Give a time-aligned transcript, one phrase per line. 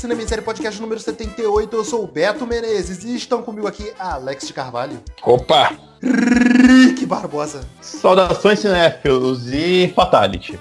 [0.00, 1.76] Série Podcast número 78.
[1.76, 4.98] Eu sou o Beto Menezes e estão comigo aqui Alex de Carvalho.
[5.22, 5.76] Opa!
[6.00, 7.60] Rick Barbosa.
[7.82, 10.58] Saudações cinéfilos e Fatality.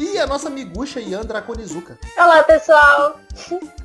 [0.00, 1.96] E a nossa miguxa Ian Draconizuka.
[2.18, 3.20] Olá, pessoal!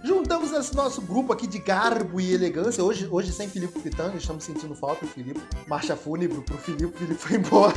[0.03, 2.83] Juntamos esse nosso grupo aqui de garbo e elegância.
[2.83, 5.39] Hoje, hoje sem Filipe Pitanga, estamos sentindo falta do Filipe.
[5.67, 7.75] Marcha fúnebre pro Filipe, o Filipe foi embora.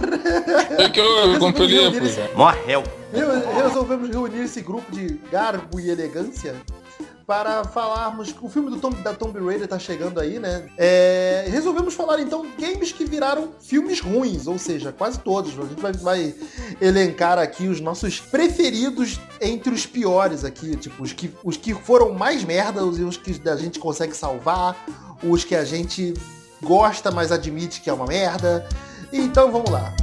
[0.78, 1.04] É que eu
[1.38, 2.00] com o Felipe.
[2.34, 2.82] Morreu.
[3.62, 6.54] Resolvemos reunir esse grupo de garbo e elegância
[7.26, 8.34] para falarmos.
[8.40, 10.68] O filme do Tom, da Tomb Raider tá chegando aí, né?
[10.76, 15.58] É, resolvemos falar então games que viraram filmes ruins, ou seja, quase todos.
[15.58, 16.34] A gente vai, vai,
[16.80, 22.12] elencar aqui os nossos preferidos entre os piores aqui, tipo, os que, os que foram
[22.12, 24.76] mais merda, os, os que a gente consegue salvar,
[25.22, 26.14] os que a gente
[26.62, 28.66] gosta, mas admite que é uma merda.
[29.12, 29.94] Então vamos lá.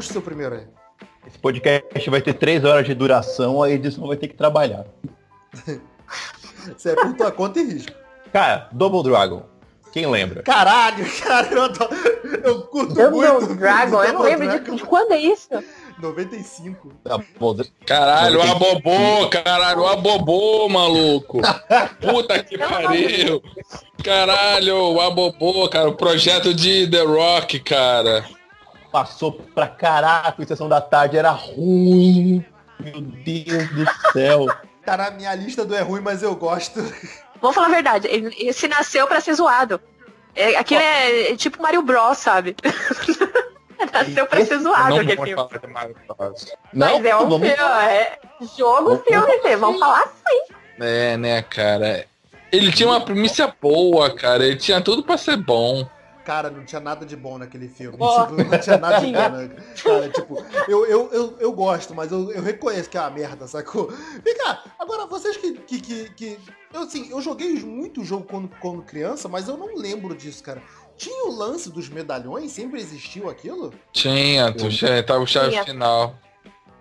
[0.00, 0.66] Puxa o seu primeiro aí.
[1.26, 4.86] Esse podcast vai ter três horas de duração, a edição vai ter que trabalhar.
[6.76, 7.92] Você é por tua conta e risco.
[8.32, 9.42] Cara, Double Dragon.
[9.92, 10.42] Quem lembra?
[10.42, 11.94] Caralho, cara, eu, adoro,
[12.44, 13.54] eu curto Double muito.
[13.56, 15.48] Dragon, eu não lembro de, de quando é isso.
[15.98, 16.92] 95.
[17.84, 21.40] Caralho, a bobô, caralho, a bobô, maluco.
[22.00, 23.42] Puta que pariu.
[24.02, 28.24] Caralho, a bobô, cara, o projeto de The Rock, cara
[28.90, 32.44] passou pra caraca, a sessão da tarde era ruim.
[32.78, 34.46] Meu Deus do céu.
[34.84, 36.80] Cara, minha lista do é ruim, mas eu gosto.
[37.40, 39.80] Vamos falar a verdade, esse nasceu pra ser zoado.
[40.34, 42.54] É, aquilo é, é tipo Mario Bros, sabe?
[43.92, 45.34] nasceu pra ser zoado aquele filme.
[46.72, 47.48] Não, mas é um vamos...
[47.48, 48.18] filme, é
[48.56, 50.54] jogo, filme, vamos falar assim.
[50.78, 52.06] É, né, cara.
[52.52, 54.44] Ele tinha uma premissa boa, cara.
[54.44, 55.88] Ele tinha tudo pra ser bom.
[56.30, 57.96] Cara, não tinha nada de bom naquele filme.
[57.98, 58.20] Oh.
[58.20, 59.30] Tipo, não tinha nada de bom.
[59.30, 59.50] Né?
[59.82, 63.48] Cara, tipo, eu, eu, eu, eu gosto, mas eu, eu reconheço que é uma merda,
[63.48, 63.92] sacou?
[64.22, 65.54] Vem cá, agora vocês que.
[65.54, 66.38] que, que, que...
[66.72, 70.62] Eu, assim, eu joguei muito jogo quando, quando criança, mas eu não lembro disso, cara.
[70.96, 72.52] Tinha o lance dos medalhões?
[72.52, 73.74] Sempre existiu aquilo?
[73.92, 76.14] Tinha, tu tinha, tava o chave final.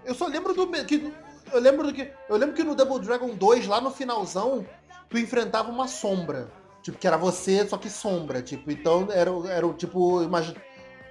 [0.06, 0.68] Eu só lembro do.
[0.86, 1.12] Que,
[1.52, 2.12] eu lembro do que.
[2.30, 4.64] Eu lembro que no Double Dragon 2, lá no finalzão,
[5.10, 6.52] tu enfrentava uma sombra.
[6.82, 10.56] Tipo, que era você, só que sombra, tipo, então era, era o tipo, imagino,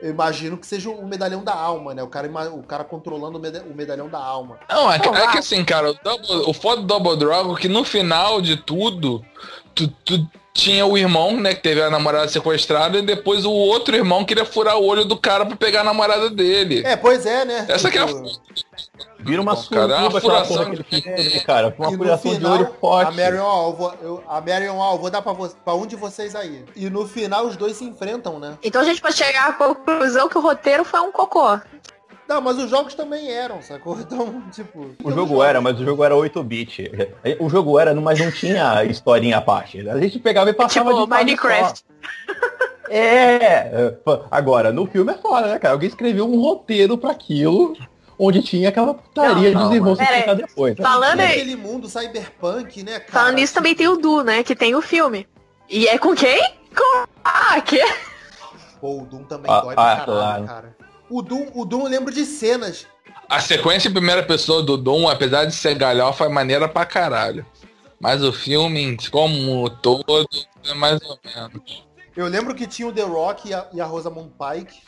[0.00, 2.02] eu imagino que seja o medalhão da alma, né?
[2.02, 4.58] O cara, o cara controlando o medalhão da alma.
[4.68, 7.60] Não, é, que, é que assim, cara, o, double, o foda do Double Dragon é
[7.60, 9.24] que no final de tudo,
[9.74, 13.94] tu, tu tinha o irmão, né, que teve a namorada sequestrada, e depois o outro
[13.94, 16.82] irmão queria furar o olho do cara pra pegar a namorada dele.
[16.84, 17.66] É, pois é, né?
[17.68, 17.92] Essa tipo...
[17.92, 21.74] que é a tipo, Vira uma suruba aquela porra que ele fez, cara.
[21.76, 23.08] Uma furação de olho forte.
[23.08, 25.96] A Marion, ó, vou, eu, a Marion, ó, vou dar pra, vo pra um de
[25.96, 26.64] vocês aí.
[26.76, 28.56] E no final os dois se enfrentam, né?
[28.62, 31.58] Então a gente pode chegar à conclusão que o roteiro foi um cocô.
[32.28, 33.98] Não, mas os jogos também eram, sacou?
[34.00, 34.94] Então, tipo.
[35.02, 36.90] O jogo era, mas o jogo era 8-bit.
[37.40, 39.88] O jogo era, mas não tinha historinha à parte.
[39.88, 41.84] A gente pegava e passava tipo, de Minecraft.
[42.90, 43.94] É,
[44.30, 45.74] agora, no filme é foda, né, cara?
[45.74, 47.76] Alguém escreveu um roteiro para aquilo
[48.18, 50.76] onde tinha aquela putaria não, não, de vão se depois.
[50.76, 50.82] Né?
[50.82, 51.32] Falando aí...
[51.32, 53.12] Aquele mundo cyberpunk, né, cara?
[53.12, 54.42] Falando nisso, também tem o Du, né?
[54.42, 55.26] Que tem o filme.
[55.68, 56.40] E é com quem?
[56.74, 57.04] Com...
[57.24, 57.80] Ah, que?
[58.80, 60.46] Pô, o Doom também ah, dói pra ah, caralho, claro.
[60.46, 60.76] cara.
[61.10, 62.86] O Doom, o Doom eu lembro de cenas.
[63.28, 67.44] A sequência em primeira pessoa do Doom, apesar de ser galhofa, é maneira pra caralho.
[68.00, 70.28] Mas o filme, como todo,
[70.66, 71.86] é mais ou menos.
[72.16, 74.80] Eu lembro que tinha o The Rock e a, e a Rosamund Pike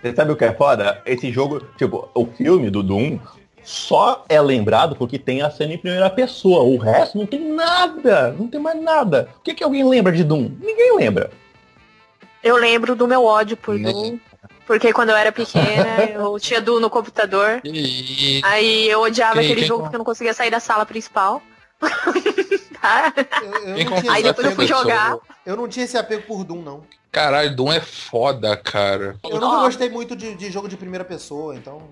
[0.00, 1.02] você sabe o que é foda?
[1.04, 3.18] Esse jogo, tipo, o filme do Doom
[3.62, 6.62] só é lembrado porque tem a cena em primeira pessoa.
[6.62, 8.32] O resto não tem nada.
[8.32, 9.28] Não tem mais nada.
[9.38, 10.50] O que, que alguém lembra de Doom?
[10.60, 11.30] Ninguém lembra.
[12.42, 13.78] Eu lembro do meu ódio por?
[13.78, 14.18] Doom.
[14.66, 17.60] Porque quando eu era pequena, eu tinha Doom no computador.
[17.64, 18.40] E...
[18.44, 21.42] Aí eu odiava quem, aquele jogo porque eu não conseguia sair da sala principal.
[22.80, 23.12] Tá?
[23.42, 25.16] eu, eu Aí depois eu fui jogar.
[25.44, 26.82] Eu não tinha esse apego por Doom, não.
[27.10, 29.16] Caralho, Doom é foda, cara.
[29.24, 31.82] Eu nunca gostei muito de, de, jogo de primeira pessoa, então.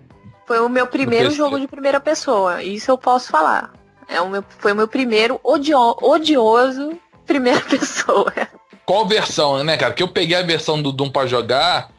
[0.46, 3.72] Foi o meu primeiro jogo de primeira pessoa, isso eu posso falar.
[4.08, 6.96] É o meu, foi o meu primeiro odio, odioso
[7.26, 8.32] primeira pessoa.
[8.84, 9.92] Qual versão, né, cara?
[9.92, 11.90] Que eu peguei a versão do Doom pra jogar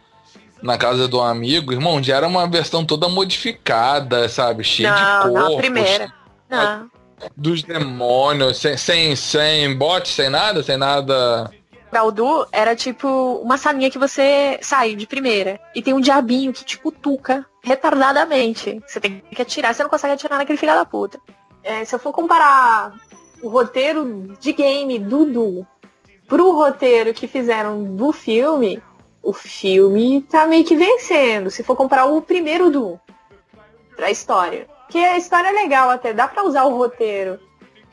[0.62, 4.63] na casa do amigo, irmão, já era uma versão toda modificada, sabe?
[4.63, 5.34] Cheia não, de corpos.
[5.34, 6.13] Não, a primeira.
[6.50, 6.92] Não.
[7.36, 11.50] Dos demônios, sem, sem, sem bot, sem nada, sem nada
[11.92, 13.08] Baldu era tipo
[13.42, 15.60] uma salinha que você sai de primeira.
[15.74, 18.81] E tem um diabinho que te cutuca retardadamente.
[18.86, 21.19] Você tem que atirar, você não consegue atirar naquele filho da puta.
[21.64, 22.94] É, se eu for comparar
[23.42, 25.68] o roteiro de game do Du
[26.28, 28.81] pro roteiro que fizeram do filme,
[29.24, 31.50] o filme tá meio que vencendo.
[31.50, 33.00] Se for comparar o primeiro do
[33.96, 34.68] pra história.
[34.89, 37.39] Que a história é legal até, dá pra usar o roteiro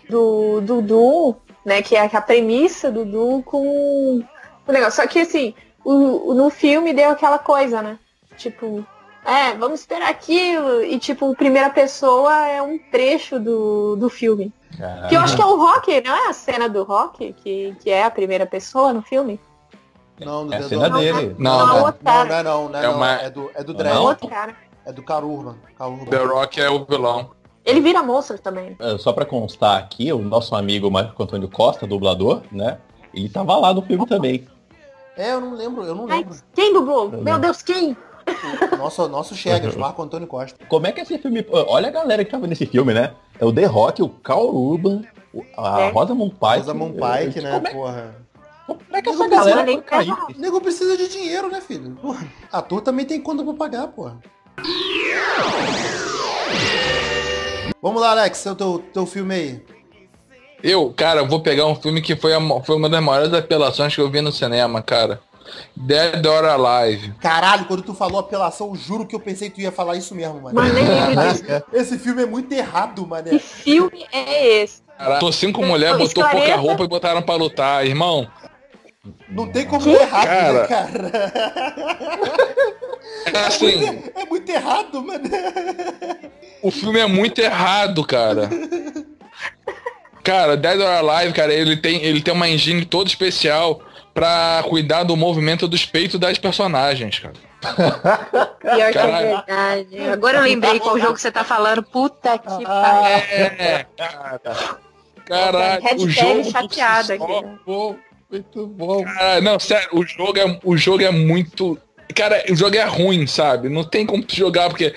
[0.08, 1.82] do, do Doom, né?
[1.82, 4.22] Que é a premissa do Doom com
[4.66, 5.02] o negócio.
[5.02, 5.54] Só que assim,
[5.84, 7.98] o, o, no filme deu aquela coisa, né?
[8.36, 8.86] Tipo,
[9.24, 10.82] é, vamos esperar aquilo.
[10.82, 14.52] E tipo, primeira pessoa é um trecho do, do filme.
[14.76, 15.08] Caramba.
[15.08, 17.90] Que eu acho que é o rock, não é a cena do rock que, que
[17.90, 19.40] é a primeira pessoa no filme?
[20.18, 21.34] Não, é a cena dele.
[21.38, 23.12] Não, não, não, não, não, é não, não, é, uma...
[23.14, 23.96] é do, é do Dredd.
[23.96, 24.54] É outro cara.
[24.86, 25.56] É do Carurban.
[26.10, 27.30] The Rock é o vilão.
[27.64, 28.76] Ele vira monstro também.
[28.78, 32.78] É, só para constar aqui, o nosso amigo Marco Antônio Costa, dublador, né?
[33.14, 34.46] Ele tava lá no filme também.
[35.16, 36.36] É, eu não lembro, eu não lembro.
[36.52, 37.10] Quem dublou?
[37.10, 37.96] Meu Deus, quem?
[38.76, 40.58] nosso, nosso Chegas, Marco Antônio Costa.
[40.66, 41.46] Como é que esse filme.
[41.50, 43.14] Olha a galera que tava nesse filme, né?
[43.38, 45.02] É o The Rock, o Carl Urban,
[45.56, 45.90] a é.
[45.90, 46.58] Rosamund Pike.
[46.58, 48.14] Rosamund Pike, né, como é, porra.
[48.66, 49.66] Como é que essa galera?
[49.70, 51.96] O nego precisa de dinheiro, né, filho?
[52.00, 54.18] Porra, ator também tem conta pra pagar, porra.
[57.80, 59.62] Vamos lá, Alex, o teu, teu filme aí.
[60.62, 64.00] Eu, cara, vou pegar um filme que foi, a, foi uma das maiores apelações que
[64.00, 65.20] eu vi no cinema, cara.
[65.76, 67.12] Dead or Alive.
[67.20, 70.40] Caralho, quando tu falou apelação, juro que eu pensei que tu ia falar isso mesmo,
[70.40, 70.58] mano.
[71.72, 73.28] esse filme é muito errado, mano.
[73.28, 74.82] Que filme é esse?
[74.96, 78.26] Cara, tô cinco mulheres, botou pouca roupa e botaram pra lutar, irmão.
[79.28, 81.12] Não tem como ser errado, cara, né, cara?
[83.26, 84.02] É, assim,
[84.54, 85.24] é, é errado, mano.
[86.62, 88.48] O filme é muito errado, cara.
[90.22, 93.82] Cara, Dead or Alive, cara, ele tem, ele tem uma engine toda especial
[94.14, 97.34] pra cuidar do movimento dos peitos das personagens, cara.
[98.60, 100.08] Pior que é verdade.
[100.10, 101.82] Agora eu lembrei qual jogo você tá falando.
[101.82, 103.46] Puta que ah, pariu.
[103.58, 104.78] É, cara.
[105.26, 107.26] Caralho, o jogo chateada aqui.
[107.26, 107.58] Né?
[108.30, 109.04] Muito bom.
[109.04, 111.78] Cara, não, sério, o jogo é, o jogo é muito
[112.14, 113.68] Cara, o jogo é ruim, sabe?
[113.68, 114.94] Não tem como jogar, porque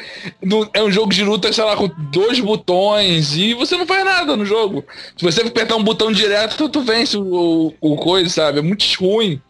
[0.73, 4.35] é um jogo de luta, sei lá, com dois botões e você não faz nada
[4.35, 4.83] no jogo.
[5.15, 8.59] Se você apertar um botão direto, tu, tu vence o, o coisa, sabe?
[8.59, 9.41] É muito ruim.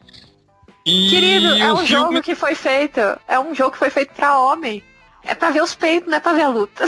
[0.85, 1.87] E Querido, é um filme...
[1.87, 2.99] jogo que foi feito.
[3.27, 4.81] É um jogo que foi feito pra homem.
[5.23, 6.85] É pra ver os peitos, não é pra ver a luta.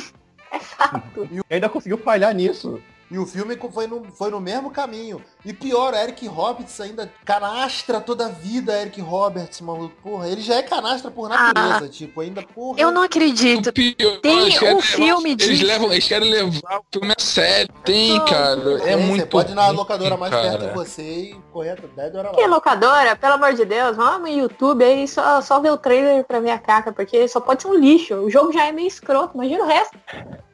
[0.50, 1.28] é fato.
[1.30, 2.80] E ainda conseguiu falhar nisso.
[3.12, 5.22] E o filme foi no, foi no mesmo caminho.
[5.44, 9.94] E pior, Eric Roberts ainda canastra toda a vida, Eric Roberts, maluco.
[10.02, 12.80] Porra, ele já é canastra por natureza, ah, tipo, ainda porra.
[12.80, 13.70] Eu não acredito.
[13.70, 15.44] Pior, Tem um filme de.
[15.44, 17.68] Eles, levam, eles querem levar o filme a sério.
[17.84, 18.82] Tem, cara.
[18.82, 19.20] É, é muito.
[19.20, 20.48] Você pode ir na locadora mais cara.
[20.48, 22.38] perto de você e correr 10 horas lá.
[22.38, 23.14] Que locadora?
[23.14, 26.52] Pelo amor de Deus, vamos no YouTube aí só, só ver o trailer pra ver
[26.52, 28.14] a caca, porque só pode ser um lixo.
[28.14, 29.98] O jogo já é meio escroto, imagina o resto.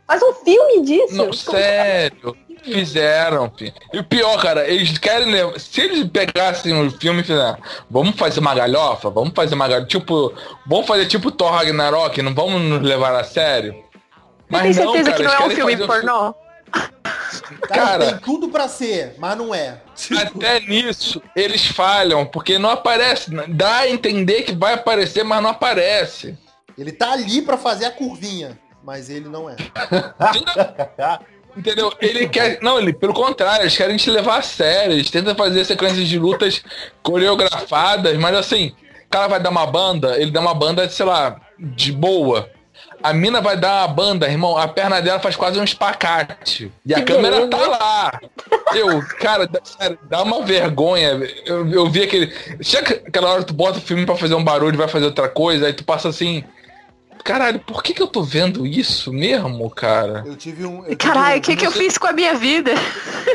[0.08, 1.14] Faz um filme disso.
[1.14, 2.34] Não, sério.
[2.64, 3.74] Fizeram, filho.
[3.92, 5.60] E o pior, cara, eles querem levar.
[5.60, 7.58] Se eles pegassem o filme e fizeram,
[7.90, 9.86] vamos fazer uma galhofa, vamos fazer uma galhofa.
[9.86, 10.32] Tipo,
[10.66, 13.84] vamos fazer tipo Thor Ragnarok, não vamos nos levar a sério.
[14.48, 16.34] Mas tem certeza não, cara, que não é um filme pornô?
[17.68, 19.80] Cara, tem tudo para ser, mas não é.
[20.18, 23.30] Até nisso eles falham, porque não aparece.
[23.48, 26.36] Dá a entender que vai aparecer, mas não aparece.
[26.76, 29.56] Ele tá ali para fazer a curvinha, mas ele não é.
[31.56, 31.92] Entendeu?
[32.00, 32.58] Ele quer.
[32.62, 34.92] Não, ele, pelo contrário, eles querem te levar a sério.
[34.92, 36.62] Eles tentam fazer sequências de lutas
[37.02, 38.72] coreografadas, mas assim,
[39.06, 42.48] o cara vai dar uma banda, ele dá uma banda, sei lá, de boa.
[43.02, 46.70] A mina vai dar uma banda, irmão, a perna dela faz quase um espacate.
[46.84, 47.50] E a que câmera beleza.
[47.50, 48.20] tá lá.
[48.74, 51.20] Eu, cara, sério, dá uma vergonha.
[51.46, 52.32] Eu, eu vi aquele.
[52.60, 55.06] Chega aquela hora que tu bota o filme pra fazer um barulho e vai fazer
[55.06, 56.44] outra coisa, aí tu passa assim
[57.28, 60.24] caralho, por que, que eu tô vendo isso mesmo, cara?
[60.24, 60.86] Eu tive um.
[60.86, 62.72] Eu caralho, o que, que eu fiz com a minha vida?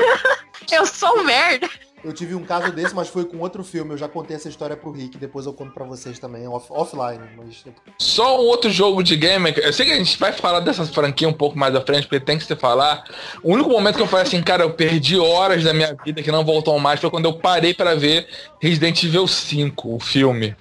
[0.71, 1.69] eu sou um merda.
[2.03, 3.93] Eu tive um caso desse, mas foi com outro filme.
[3.93, 7.23] Eu já contei essa história pro Rick, depois eu conto pra vocês também, off offline.
[7.37, 7.63] Mas...
[7.97, 9.53] Só um outro jogo de game.
[9.55, 12.19] Eu sei que a gente vai falar dessa franquia um pouco mais à frente, porque
[12.19, 13.05] tem que se falar.
[13.41, 16.31] O único momento que eu falei assim, cara, eu perdi horas da minha vida que
[16.31, 18.27] não voltam mais foi quando eu parei para ver
[18.59, 20.55] Resident Evil 5, o filme.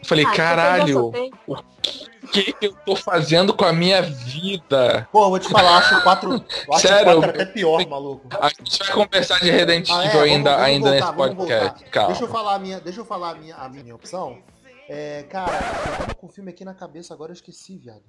[0.00, 1.12] Eu falei, ah, caralho,
[1.46, 2.03] o que,
[2.42, 5.08] que eu tô fazendo com a minha vida?
[5.12, 6.44] Pô, vou te falar, acho quatro.
[6.72, 8.26] Acho Sério, quatro até pior, maluco.
[8.40, 11.36] A gente vai conversar de Resident Evil ah, é, ainda, vamos, vamos ainda voltar, nesse
[11.36, 11.84] podcast.
[11.90, 12.08] Calma.
[12.08, 14.42] Deixa eu falar a minha, deixa eu falar a minha, a minha opção.
[14.88, 18.04] É, cara, eu tava com o filme aqui na cabeça, agora eu esqueci, viado.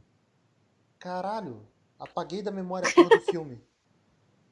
[0.99, 1.67] Caralho,
[1.99, 3.61] apaguei da memória do filme.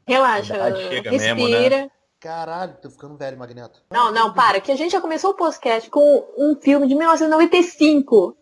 [0.05, 1.11] Relaxa, respira.
[1.11, 1.89] Mesmo, né?
[2.19, 3.81] Caralho, tô ficando velho, Magneto.
[3.91, 8.37] Não, não, para, que a gente já começou o podcast com um filme de 1995.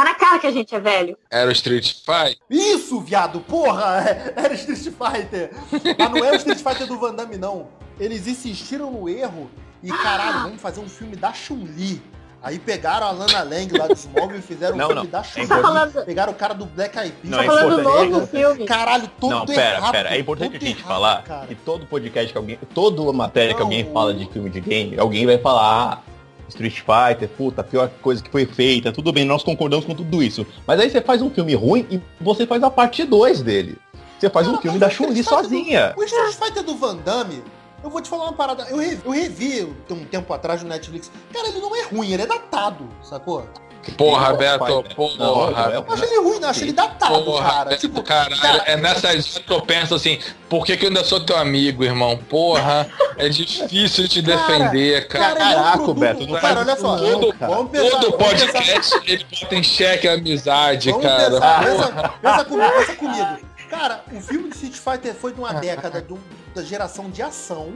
[0.00, 1.18] Tá na cara que a gente é velho.
[1.30, 2.38] Era o Street Fighter?
[2.48, 4.32] Isso, viado, porra!
[4.34, 5.50] Era o Street Fighter.
[5.98, 7.68] Mas não é o Street Fighter do Van Damme, não.
[7.98, 9.50] Eles insistiram no erro
[9.82, 12.00] e caralho, vamos fazer um filme da Chun-Li.
[12.42, 15.10] Aí pegaram a Lana Lang lá do Smallville e fizeram não, um filme não.
[15.10, 15.98] da Chun-Li.
[15.98, 17.30] É pegaram o cara do Black Eyed Peas.
[17.30, 18.64] Não, é falando novo filme.
[18.64, 20.16] Caralho, todo Não, pera, errado, pera.
[20.16, 21.46] É importante a gente errado, falar cara.
[21.46, 22.58] que todo podcast que alguém...
[22.72, 26.02] Toda matéria não, que alguém fala de filme de game, alguém vai falar...
[26.50, 30.46] Street Fighter, puta, pior coisa que foi feita, tudo bem, nós concordamos com tudo isso.
[30.66, 33.78] Mas aí você faz um filme ruim e você faz a parte 2 dele.
[34.18, 35.94] Você faz um filme da Chun-Li sozinha.
[35.94, 37.42] Do, o Street Fighter do Van Damme,
[37.82, 38.66] eu vou te falar uma parada.
[38.68, 41.10] Eu revi, eu revi um tempo atrás no Netflix.
[41.32, 43.48] Cara, ele não é ruim, ele é datado, sacou?
[43.96, 45.16] Porra, Beto, porra.
[45.18, 47.70] Não, eu acho ele ruim, não, acho ele datado, porra, cara.
[47.70, 49.08] Beto, tipo, cara, cara, é nessa
[49.40, 50.18] que eu penso assim,
[50.50, 52.18] por que, que eu ainda sou teu amigo, irmão?
[52.28, 55.34] Porra, é difícil te defender, cara.
[55.34, 56.96] cara Caraca, é um Beto, não cara, olha só.
[56.98, 61.30] Pensar, todo podcast ele bota em xeque a amizade, vamos cara.
[61.30, 63.38] Pensar, pensa, pensa, comigo, pensa comigo.
[63.70, 66.18] Cara, o filme de Street Fighter foi de uma década do,
[66.54, 67.72] da geração de ação,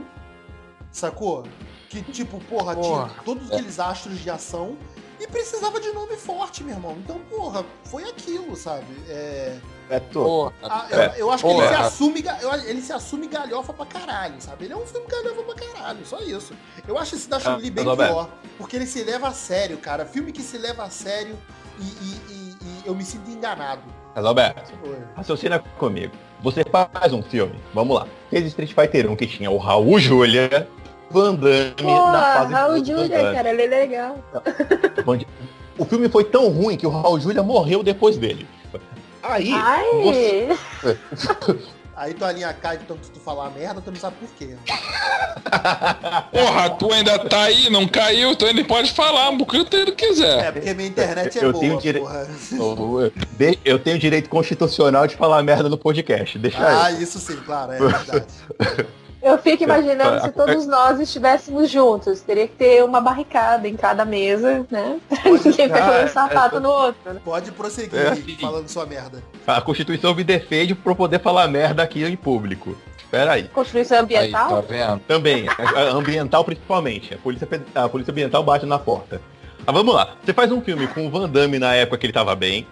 [0.91, 1.45] sacou?
[1.89, 3.05] Que tipo, porra, porra.
[3.05, 4.77] tinha todos aqueles astros de ação
[5.19, 6.97] e precisava de nome forte, meu irmão.
[7.03, 8.85] Então, porra, foi aquilo, sabe?
[9.07, 9.57] É.
[9.87, 11.67] É porra, ah, eu, eu, acho porra.
[11.67, 12.23] que ele se, assume,
[12.65, 14.65] ele se assume galhofa pra caralho, sabe?
[14.65, 16.55] Ele é um filme galhofa pra caralho, só isso.
[16.87, 20.03] Eu acho esse da Chun-Li ah, bem pior, porque ele se leva a sério, cara.
[20.03, 21.37] Filme que se leva a sério
[21.79, 23.83] e, e, e, e eu me sinto enganado.
[24.15, 24.73] Mas, Alberto,
[25.15, 26.13] raciocina comigo.
[26.41, 28.07] Você faz um filme, vamos lá.
[28.29, 30.67] Fez Street Fighter 1 que tinha o Raul Júlia,
[31.15, 34.17] Van Damme Pô, na fase Raul Júlia, cara, ele é legal.
[35.77, 38.45] O filme foi tão ruim que o Raul Júlia morreu depois dele.
[39.23, 39.53] Aí.
[39.53, 39.85] Ai.
[40.03, 40.57] Você...
[41.95, 44.57] Aí tua linha cai de tanto tu falar merda, tu não sabe por quê.
[46.29, 50.47] Porra, tu ainda tá aí, não caiu, tu ainda pode falar o que tu quiser.
[50.47, 52.03] É, porque minha internet é eu boa, tenho dire...
[53.63, 57.01] Eu tenho direito constitucional de falar merda no podcast, deixa Ah, aí.
[57.01, 58.25] isso sim, claro, é verdade.
[59.25, 62.21] Eu fico imaginando se todos nós estivéssemos juntos.
[62.21, 64.99] Teria que ter uma barricada em cada mesa, né?
[65.43, 67.11] Ninguém vai um sapato é, no outro.
[67.11, 67.19] Né?
[67.25, 69.23] Pode prosseguir é, falando sua merda.
[69.47, 72.77] A Constituição me defende para poder falar merda aqui em público.
[72.99, 73.45] Espera aí.
[73.45, 74.57] Constituição ambiental?
[74.57, 74.99] Aí, tá vendo?
[75.07, 75.47] Também.
[75.91, 77.15] ambiental principalmente.
[77.15, 79.19] A polícia, a polícia ambiental bate na porta.
[79.65, 80.15] Mas vamos lá.
[80.23, 82.67] Você faz um filme com o Van Damme na época que ele tava bem.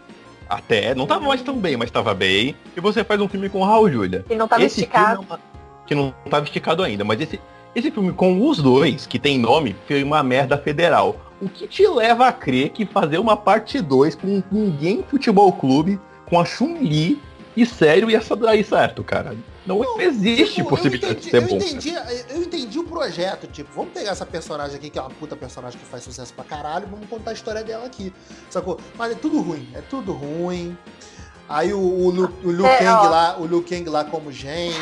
[0.48, 0.94] Até.
[0.94, 2.56] Não tava mais tão bem, mas tava bem.
[2.78, 4.24] E você faz um filme com o Raul Julia.
[4.30, 5.26] Ele não tava Esse esticado.
[5.86, 7.40] Que não estava esticado ainda, mas esse,
[7.76, 11.16] esse filme com os dois, que tem nome, foi uma merda federal.
[11.42, 16.00] O que te leva a crer que fazer uma parte 2 com ninguém futebol clube,
[16.26, 17.20] com a Chun-Li,
[17.56, 19.36] e sério ia dar certo, cara?
[19.66, 21.56] Não, não existe tipo, possibilidade entendi, de ser eu bom.
[21.56, 21.94] Entendi,
[22.30, 25.80] eu entendi o projeto, tipo, vamos pegar essa personagem aqui, que é uma puta personagem
[25.80, 28.14] que faz sucesso pra caralho, vamos contar a história dela aqui.
[28.50, 28.80] Sacou?
[28.98, 30.78] Mas é tudo ruim, é tudo ruim.
[31.48, 34.74] Aí o, o, Lu, o Liu é, Kang lá, o Liu Kang lá como Gen.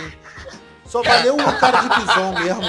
[0.91, 2.63] Só valeu o cara de pisão mesmo.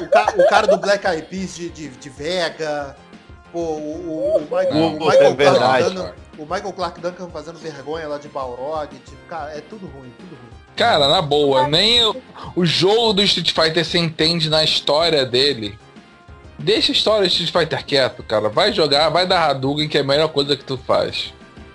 [0.00, 2.94] O, ca, o cara do Black Eyed Peas de, de, de Vega.
[3.52, 7.58] Pô, o, o, Michael, Não, o, Michael é verdade, Duncan, o Michael Clark Duncan fazendo
[7.58, 8.94] vergonha lá de Balrog.
[8.94, 10.50] Tipo, cara, é tudo ruim, tudo ruim.
[10.76, 12.16] Cara, na boa, nem o,
[12.54, 15.76] o jogo do Street Fighter se entende na história dele.
[16.60, 18.48] Deixa a história do Street Fighter quieto, cara.
[18.48, 21.34] Vai jogar, vai dar Hadouken, que é a melhor coisa que tu faz.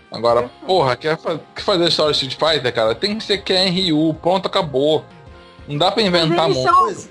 [0.09, 2.95] Agora, porra, quer, quer fazer a história do Street Fighter, cara?
[2.95, 5.03] Tem que ser Ken Ryu, pronto, acabou.
[5.67, 7.09] Não dá pra inventar muito.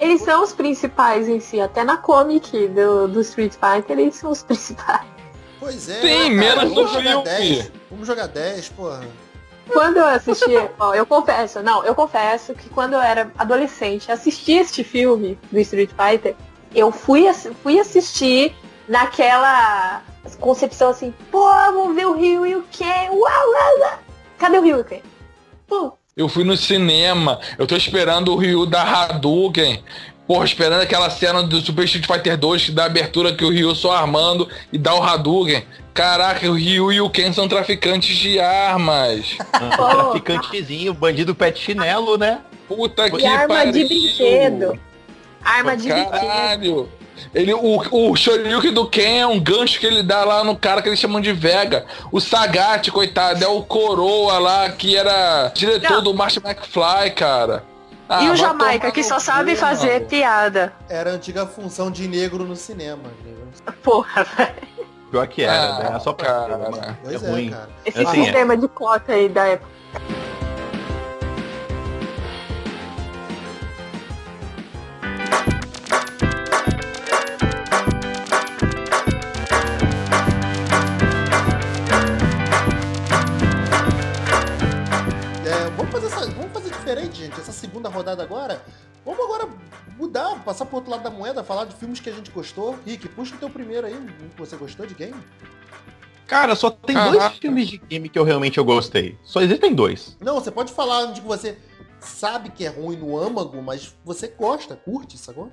[0.00, 4.30] Eles são os principais em si, até na comic do, do Street Fighter eles são
[4.30, 5.06] os principais.
[5.60, 6.00] Pois é.
[6.00, 7.22] Sim, menos no filme.
[7.22, 9.06] 10, vamos jogar 10, porra.
[9.68, 14.54] Quando eu assisti, ó, eu confesso, não, eu confesso que quando eu era adolescente, assisti
[14.54, 16.34] este filme do Street Fighter,
[16.74, 17.32] eu fui,
[17.62, 18.56] fui assistir
[18.88, 20.02] naquela
[20.40, 23.98] concepção assim, pô, vamos ver o Rio e o Ken, uau, uau, uau.
[24.38, 25.02] cadê o Rio e o Ken?
[25.68, 29.82] Pô, eu fui no cinema, eu tô esperando o Ryu da Hadouken.
[30.26, 33.74] Porra, esperando aquela cena do Super Street Fighter 2 que dá abertura que o Ryu
[33.74, 35.64] só armando e dá o Hadouken.
[35.92, 39.36] Caraca, o Ryu e o Ken são traficantes de armas.
[39.52, 42.40] Ah, traficantezinho, bandido pé de chinelo, né?
[42.68, 43.72] Puta e que arma pariu.
[43.72, 44.78] de brinquedo.
[45.42, 46.08] Arma de Caralho.
[46.60, 47.01] brinquedo.
[47.34, 50.82] Ele, o, o Shoryuken do Ken é um gancho que ele dá lá no cara
[50.82, 51.86] que eles chamam de Vega.
[52.10, 56.02] O Sagat, coitado, é o Coroa lá, que era diretor Não.
[56.04, 57.64] do Martin McFly, cara.
[58.08, 60.06] Ah, e o Jamaica, que só sabe fazer mano.
[60.06, 60.72] piada.
[60.88, 63.04] Era a antiga função de negro no cinema.
[63.82, 64.54] Porra, velho.
[65.10, 66.00] Pior que era, ah, né?
[66.00, 67.50] Só pra cara, é, é ruim.
[67.50, 67.68] Cara.
[67.84, 68.56] Esse assim, sistema é.
[68.56, 69.70] de cota aí da época.
[86.92, 87.40] Diferente, gente.
[87.40, 88.62] Essa segunda rodada agora,
[89.04, 89.48] vamos agora
[89.96, 92.78] mudar, passar pro outro lado da moeda, falar de filmes que a gente gostou.
[92.86, 95.16] Rick, puxa o teu primeiro aí, um que você gostou de game.
[96.26, 99.18] Cara, só tem ah, dois filmes de game que eu realmente eu gostei.
[99.22, 100.16] Só existem dois.
[100.20, 101.58] Não, você pode falar de que você
[102.00, 105.50] sabe que é ruim no âmago, mas você gosta, curte, sacou?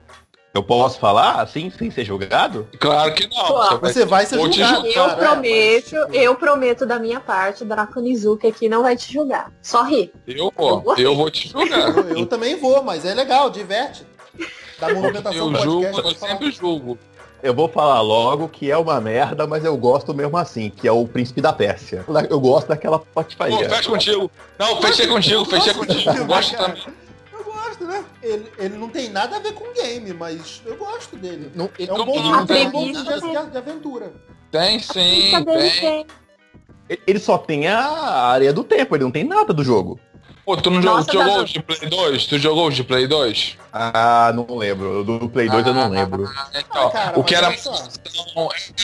[0.51, 2.67] Eu posso falar assim, sem ser julgado?
[2.79, 3.45] Claro que não.
[3.45, 3.79] Claro.
[3.79, 4.87] Você vai ser julgado.
[4.87, 9.13] Eu cara, prometo, mas, eu prometo da minha parte, Draco Nizuki aqui não vai te
[9.13, 9.51] julgar.
[9.61, 10.11] Só ri.
[10.25, 11.95] Eu vou, eu, eu vou te julgar.
[11.95, 14.03] eu, eu, também vou, mas é legal, diverte.
[14.79, 16.97] Da movimentação eu julgo, eu sempre julgo.
[17.41, 20.91] Eu vou falar logo que é uma merda, mas eu gosto mesmo assim, que é
[20.91, 22.03] o Príncipe da Pérsia.
[22.29, 23.69] Eu gosto daquela patifaria.
[23.69, 24.31] fecha contigo.
[24.57, 26.09] Não, fechei contigo, fechei contigo.
[26.11, 26.83] Eu gosto também?
[28.21, 31.51] Ele, ele não tem nada a ver com game, mas eu gosto dele.
[31.55, 34.11] Não, é um bom, não tem, bom de, de, de, aventura.
[34.51, 36.05] Tem sim, tem.
[37.07, 39.99] Ele só tem a área do tempo, ele não tem nada do jogo.
[40.43, 42.25] Pô, tu não Nossa, jogou, jogou de Play 2?
[42.25, 43.57] Tu jogou de Play 2?
[43.71, 45.03] Ah, não lembro.
[45.03, 46.27] Do Play 2 ah, eu não lembro.
[46.55, 47.49] Então, ah, cara, o que era...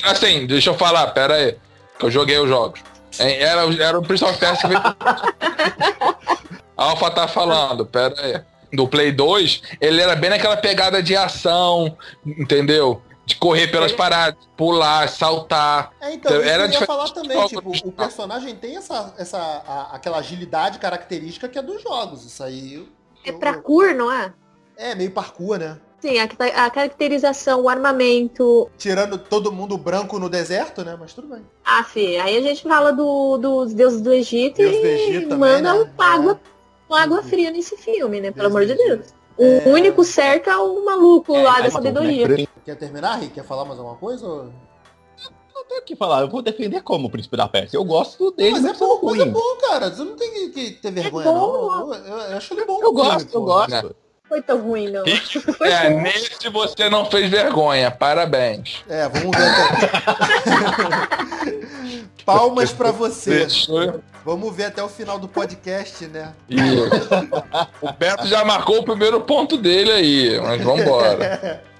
[0.04, 1.58] Assim, deixa eu falar, pera aí.
[1.98, 2.82] Que eu joguei os jogos.
[3.18, 4.96] Era, era o Prince of Persia
[6.78, 8.42] Alpha tá falando, pera aí.
[8.76, 13.02] Do Play 2, ele era bem naquela pegada de ação, entendeu?
[13.26, 13.96] De correr pelas é.
[13.96, 15.92] paradas, pular, saltar.
[16.00, 19.96] É, então, isso era eu ia falar também, tipo, o personagem tem essa, essa a,
[19.96, 22.24] aquela agilidade característica que é dos jogos.
[22.26, 22.88] Isso aí.
[23.26, 24.32] É eu, parkour, não é?
[24.78, 25.78] É, meio parkour, né?
[26.06, 28.70] Sim, a, a, caracterização, o armamento.
[28.78, 30.96] Tirando todo mundo branco no deserto, né?
[31.00, 31.42] Mas tudo bem.
[31.64, 32.18] Ah, sim.
[32.18, 35.74] Aí a gente fala do, dos deuses do Egito Deus e do Egito também, manda
[35.74, 35.92] né?
[35.98, 36.55] um água é
[36.88, 38.32] com água fria nesse filme, né?
[38.32, 39.14] Pelo amor de Deus.
[39.38, 39.68] O é...
[39.68, 42.48] único certo é o maluco é, lá da sabedoria.
[42.64, 43.34] Quer terminar, Rick?
[43.34, 44.26] Quer falar mais alguma coisa?
[44.26, 44.50] Ou...
[45.54, 47.78] Não tenho o que falar, eu vou defender como o Príncipe da Pérsia.
[47.78, 49.90] Eu gosto dele, mas, mas é bom, mas é bom, cara.
[49.90, 51.94] Você não tem que ter vergonha, é não.
[51.94, 52.80] Eu, eu, acho ele bom.
[52.82, 53.96] Eu gosto, eu gosto.
[54.28, 55.04] Foi tão ruim, não.
[55.66, 57.92] é, nesse você não fez vergonha.
[57.92, 58.84] Parabéns.
[58.90, 59.46] É, vamos ver.
[62.26, 63.48] Palmas para você.
[64.26, 66.34] Vamos ver até o final do podcast, né?
[66.50, 66.90] Isso.
[67.80, 71.64] o Beto já marcou o primeiro ponto dele aí, mas vamos embora.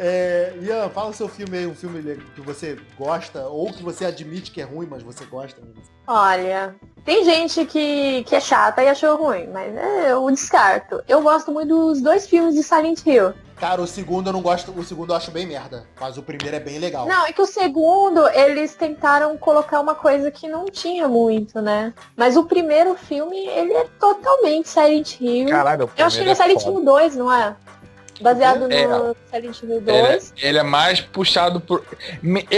[0.00, 4.04] É, Ian, fala o seu filme aí, um filme que você gosta, ou que você
[4.04, 5.60] admite que é ruim, mas você gosta.
[5.60, 5.68] Né?
[6.06, 6.74] Olha,
[7.08, 11.02] tem gente que, que é chata e achou ruim, mas é, eu descarto.
[11.08, 13.32] Eu gosto muito dos dois filmes de Silent Hill.
[13.56, 16.54] Cara, o segundo eu não gosto, o segundo eu acho bem merda, mas o primeiro
[16.54, 17.06] é bem legal.
[17.08, 21.94] Não, é que o segundo, eles tentaram colocar uma coisa que não tinha muito, né?
[22.14, 25.48] Mas o primeiro filme, ele é totalmente Silent Hill.
[25.48, 27.56] Caralho, eu acho que ele é, é Silent Hill 2, não é?
[28.20, 29.88] Baseado é, no Silent Hill 2.
[29.88, 31.82] Ele, é, ele, é mais puxado por.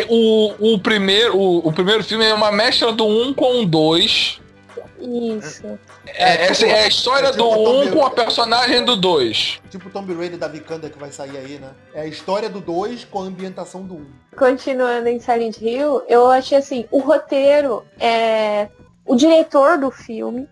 [0.08, 4.39] O, o, primeiro, o, o primeiro filme é uma mescla do 1 com o 2.
[5.00, 5.78] Isso.
[6.06, 9.60] É, é, essa é a história é tipo do 1 com a personagem do 2.
[9.70, 11.70] Tipo o Tomb Raider da Vikanda que vai sair aí, né?
[11.94, 14.06] É a história do 2 com a ambientação do 1.
[14.36, 18.68] Continuando em Silent Hill, eu achei assim, o roteiro é.
[19.04, 20.48] O diretor do filme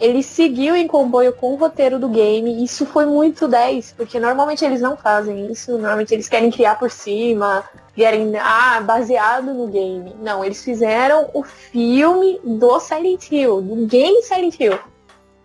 [0.00, 2.64] ele seguiu em comboio com o roteiro do game.
[2.64, 5.72] Isso foi muito 10, porque normalmente eles não fazem isso.
[5.72, 7.62] Normalmente eles querem criar por cima,
[7.94, 10.16] querem, ah, baseado no game.
[10.20, 14.78] Não, eles fizeram o filme do Silent Hill, do game Silent Hill.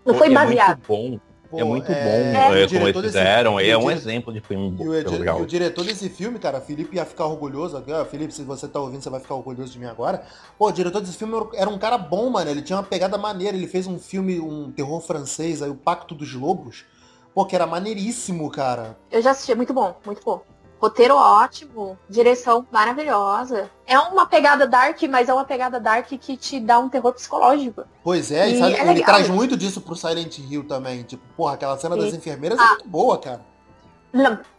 [0.06, 0.80] Não foi baseado.
[0.88, 1.96] É muito bom Pô, é muito é...
[1.96, 3.56] bom é, como eles fizeram.
[3.58, 3.70] Desse...
[3.70, 5.40] é um exemplo de filme e o, legal.
[5.40, 7.82] E o diretor desse filme, cara, Felipe ia ficar orgulhoso.
[8.10, 10.24] Felipe, se você tá ouvindo, você vai ficar orgulhoso de mim agora.
[10.58, 12.50] Pô, o diretor desse filme era um cara bom, mano.
[12.50, 13.56] Ele tinha uma pegada maneira.
[13.56, 16.86] Ele fez um filme, um terror francês, aí, o Pacto dos Lobos.
[17.34, 18.98] Pô, que era maneiríssimo, cara.
[19.12, 20.42] Eu já assisti, é muito bom, muito bom.
[20.80, 23.70] Roteiro ótimo, direção maravilhosa.
[23.88, 27.86] É uma pegada dark, mas é uma pegada dark que te dá um terror psicológico.
[28.04, 31.04] Pois é, e é ele traz muito disso pro Silent Hill também.
[31.04, 32.66] Tipo, porra, aquela cena das enfermeiras é ah.
[32.66, 33.42] é muito boa, cara.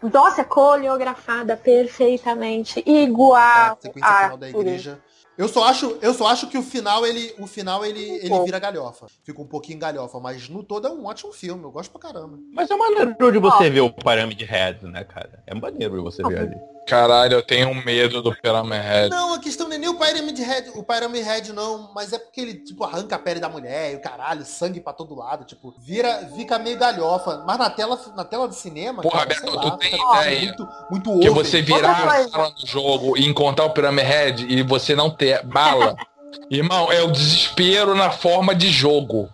[0.02, 2.83] Nossa, coreografada perfeitamente.
[2.87, 3.38] Igual.
[3.38, 4.22] A sequência a...
[4.24, 5.00] final da igreja.
[5.38, 8.59] Eu só acho, eu só acho que o final ele, o final ele, ele vira
[8.59, 9.07] galhofa.
[9.22, 11.62] Fica um pouquinho galhofa, mas no todo é um ótimo filme.
[11.62, 12.38] Eu gosto pra caramba.
[12.53, 15.42] Mas é maneiro de você ver o Pyramid Head, né, cara?
[15.46, 16.76] É maneiro de você ver ali.
[16.87, 19.11] Caralho, eu tenho medo do Pyramid Head.
[19.11, 22.18] Não, a questão não é nem o Pyramid Head, o Pyramid Head não, mas é
[22.18, 25.44] porque ele, tipo, arranca a pele da mulher e o caralho, sangue pra todo lado,
[25.44, 27.42] tipo, vira, fica meio galhofa.
[27.44, 31.20] Mas na tela, na tela de cinema, Porra, cara, Beto, tu tem ideia muito, muito
[31.20, 35.11] que você virar a sala do jogo e encontrar o Pyramid Head e você não
[35.11, 35.96] ter bala.
[36.49, 39.29] Irmão, é o desespero na forma de jogo.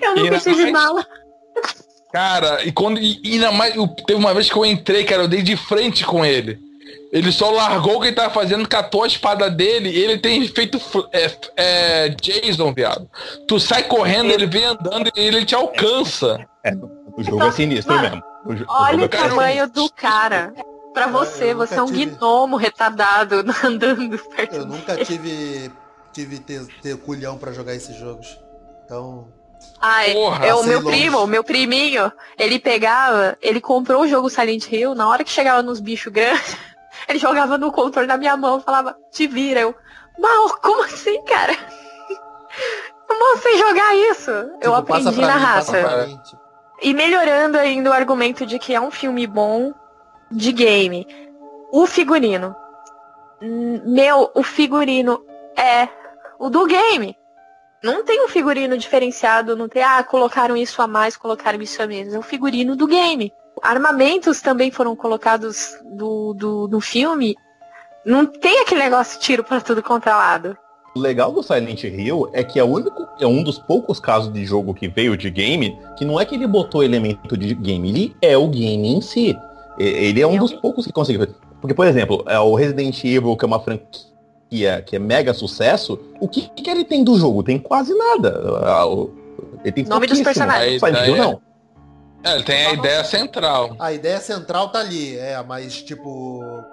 [0.00, 1.06] Eu não tive bala.
[2.12, 3.00] Cara, e quando.
[3.00, 3.74] E, e ainda mais.
[4.06, 6.71] Teve uma vez que eu entrei, cara, eu dei de frente com ele.
[7.12, 10.46] Ele só largou o que ele tava fazendo, catou a espada dele e ele tem
[10.48, 10.80] feito
[11.12, 13.08] é, é, Jason, viado.
[13.46, 16.46] Tu sai correndo, ele vem andando e ele te alcança.
[16.64, 16.72] É,
[17.16, 18.22] o jogo é sinistro mesmo.
[18.68, 20.54] Olha o tamanho do cara.
[20.92, 22.16] Pra você, você é um tive...
[22.16, 25.70] gnomo retardado andando perto Eu nunca tive,
[26.12, 28.38] tive ter, ter culhão pra jogar esses jogos.
[28.84, 29.26] Então.
[29.80, 30.96] Ai, Porra, é o meu longe.
[30.96, 35.30] primo, o meu priminho, ele pegava, ele comprou o jogo Silent Hill, na hora que
[35.30, 36.56] chegava nos bichos grandes,
[37.08, 39.60] ele jogava no controle na minha mão falava, te vira.
[39.60, 39.74] Eu,
[40.18, 41.54] mal, como assim, cara?
[43.08, 44.32] Como você jogar isso?
[44.32, 46.06] Tipo, eu aprendi na mim, raça.
[46.24, 46.42] Tipo.
[46.82, 49.74] E melhorando ainda o argumento de que é um filme bom
[50.30, 51.06] de game.
[51.70, 52.56] O figurino.
[53.40, 55.24] Meu, o figurino
[55.56, 55.88] é
[56.38, 57.16] o do game.
[57.82, 61.86] Não tem um figurino diferenciado, não tem, ah, colocaram isso a mais, colocaram isso a
[61.86, 62.14] menos.
[62.14, 63.32] É o figurino do game.
[63.60, 67.36] Armamentos também foram colocados do, do, do filme.
[68.04, 70.56] Não tem aquele negócio de tiro para tudo quanto é lado.
[70.94, 74.44] O legal do Silent Hill é que é, único, é um dos poucos casos de
[74.44, 78.16] jogo que veio de game que não é que ele botou elemento de game, ele
[78.20, 79.36] é o game em si.
[79.78, 81.26] Ele é um dos poucos que conseguiu.
[81.60, 84.12] Porque, por exemplo, é o Resident Evil, que é uma franquia
[84.50, 87.42] que é, é mega sucesso, o que, que ele tem do jogo?
[87.42, 88.60] Tem quase nada.
[88.62, 88.84] Ah,
[89.64, 90.82] ele tem Nome dos personagens.
[90.82, 91.16] Ideia...
[91.16, 91.40] não.
[92.24, 93.76] É, ele tem a ideia central.
[93.78, 96.64] A ideia central tá ali, é, mas tipo,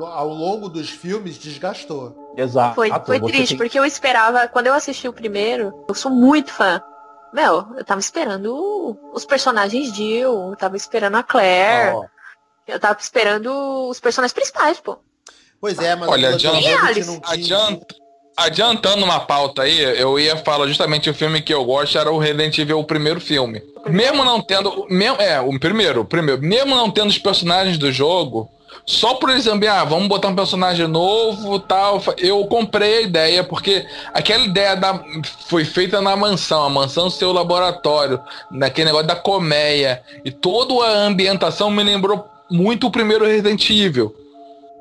[0.00, 2.34] ao longo dos filmes desgastou.
[2.36, 2.74] Exato.
[2.74, 3.58] Foi, foi triste, tem...
[3.58, 6.82] porque eu esperava, quando eu assisti o primeiro, eu sou muito fã.
[7.32, 12.04] Meu, eu tava esperando os personagens Jill, eu tava esperando a Claire, oh.
[12.66, 14.98] eu tava esperando os personagens principais, pô.
[15.60, 16.58] Pois é, mas Olha, adianta,
[17.24, 17.94] adianta,
[18.38, 22.18] adiantando uma pauta aí, eu ia falar justamente o filme que eu gosto era o
[22.18, 23.60] Resident Evil, o primeiro filme.
[23.88, 24.86] Mesmo não tendo.
[24.88, 26.40] Mesmo, é, o primeiro, o primeiro.
[26.40, 28.48] Mesmo não tendo os personagens do jogo,
[28.86, 32.00] só por exemplo, ah, vamos botar um personagem novo tal.
[32.16, 35.02] Eu comprei a ideia, porque aquela ideia da,
[35.48, 38.20] foi feita na mansão, a mansão seu laboratório,
[38.50, 40.02] naquele negócio da colmeia.
[40.24, 44.14] E toda a ambientação me lembrou muito o primeiro Resident Evil.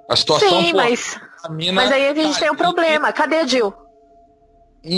[0.07, 0.61] A situação.
[0.61, 1.19] Sim, mas.
[1.49, 3.11] Mas aí a gente tá tem um problema.
[3.11, 3.73] Cadê a Jill?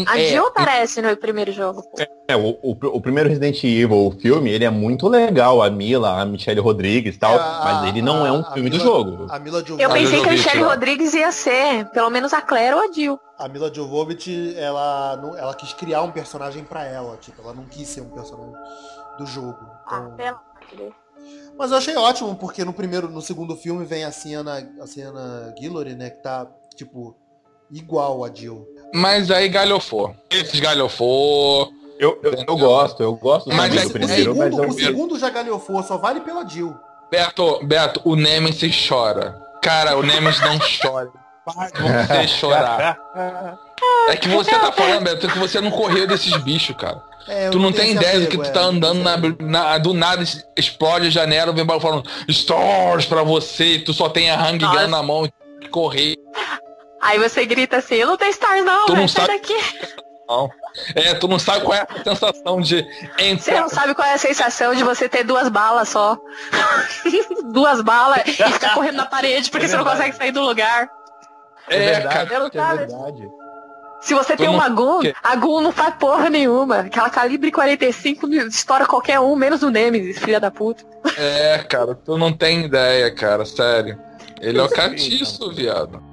[0.08, 1.82] A é, Jill aparece no primeiro jogo.
[2.28, 5.64] É, o, o, o, primeiro Resident Evil, o filme, ele é muito legal.
[5.64, 8.44] A Mila, a Michelle Rodrigues e tal, é, a, mas ele não a, é um
[8.44, 9.28] filme Mila, do jogo.
[9.30, 12.82] A Mila Eu pensei que a Michelle Rodrigues ia ser, pelo menos a Claire ou
[12.82, 13.20] a Jill.
[13.40, 17.88] A Mila Jovovich, ela, ela quis criar um personagem para ela, tipo, ela não quis
[17.88, 18.54] ser um personagem
[19.18, 19.58] do jogo.
[19.86, 20.14] Então...
[20.20, 20.94] Ah, pelo
[21.58, 25.54] mas eu achei ótimo, porque no primeiro, no segundo filme vem a Sienna, a Sienna
[25.60, 27.18] Guillory, né, que tá, tipo,
[27.70, 28.66] igual a Jill.
[28.94, 30.16] Mas aí galhofou.
[30.30, 31.74] Esses galhofou.
[32.00, 35.30] Eu, eu, eu, gosto, eu gosto mas é, primeiro, o segundo, mas o segundo já
[35.30, 36.74] galhofou, só vale pela Jill.
[37.12, 39.38] Beto, Beto, o Nemesis chora.
[39.62, 41.12] Cara, o Nemesis não chora.
[41.46, 42.98] Você chorar.
[44.10, 47.02] É que você tá falando, Beto, que você não correu desses bichos, cara.
[47.28, 49.94] É, tu não, tem ideia apego, do que tu tá é, andando na, na, do
[49.94, 50.24] nada
[50.56, 55.04] explode a janela, vem falando stores pra você, tu só tem a hang gun na
[55.04, 56.16] mão e correr.
[57.02, 59.38] Aí você grita assim, eu não tenho stars não, tu não sai sabe...
[59.40, 59.56] daqui.
[60.28, 60.50] Não.
[60.94, 62.78] É, tu não sabe qual é a sensação de
[63.18, 63.40] entrar.
[63.40, 66.18] Você não sabe qual é a sensação de você ter duas balas só.
[67.52, 70.88] duas balas e ficar correndo na parede porque é você não consegue sair do lugar.
[71.68, 73.30] É, é verdade, cara, é verdade.
[74.02, 76.80] Se você tem uma Gun, a Gun não faz porra nenhuma.
[76.80, 80.84] Aquela calibre 45 estoura qualquer um, menos o Nemesis, filha da puta.
[81.18, 84.00] É, cara, tu não tem ideia, cara, sério.
[84.42, 86.09] Ele é o catiço, viado.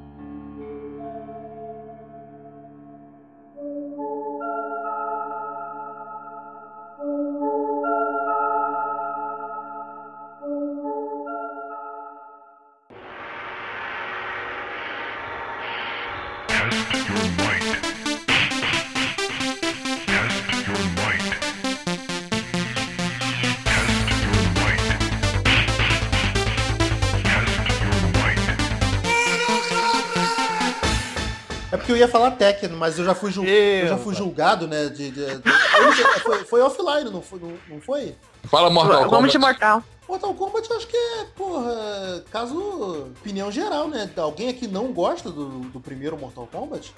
[31.96, 33.48] Eu ia falar Tekken, mas eu já fui, julg...
[33.48, 34.88] eu já fui julgado, né?
[34.88, 35.24] De, de...
[36.22, 37.40] foi, foi, offline, não foi?
[37.68, 38.14] Não, foi?
[38.44, 39.10] Fala Mortal Kombat.
[39.10, 39.82] Vamos de Mortal.
[40.08, 44.08] Mortal Kombat eu acho que é, porra, caso opinião geral, né?
[44.16, 46.94] Alguém aqui não gosta do, do primeiro Mortal Kombat?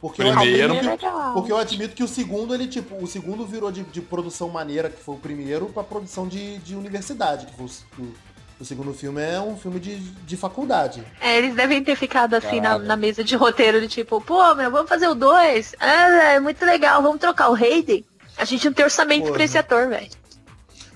[0.00, 0.74] Porque primeiro.
[0.74, 3.82] eu, admito que, porque eu admito que o segundo, ele, tipo, o segundo virou de,
[3.82, 7.66] de produção maneira, que foi o primeiro, pra produção de, de universidade, que foi
[7.98, 8.12] o,
[8.60, 11.02] o segundo filme é um filme de, de faculdade.
[11.18, 14.70] É, eles devem ter ficado assim na, na, mesa de roteiro, de tipo, pô, meu,
[14.70, 15.74] vamos fazer o dois.
[15.80, 18.04] Ah, é muito legal, vamos trocar o Hayden.
[18.36, 19.32] A gente não tem orçamento Porra.
[19.32, 20.10] pra esse ator, velho.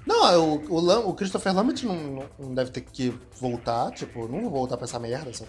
[0.06, 4.42] Não, é, o, o, o, Christopher Lambert não, não deve ter que voltar, tipo, não
[4.42, 5.30] vou voltar pra essa merda.
[5.30, 5.46] Essa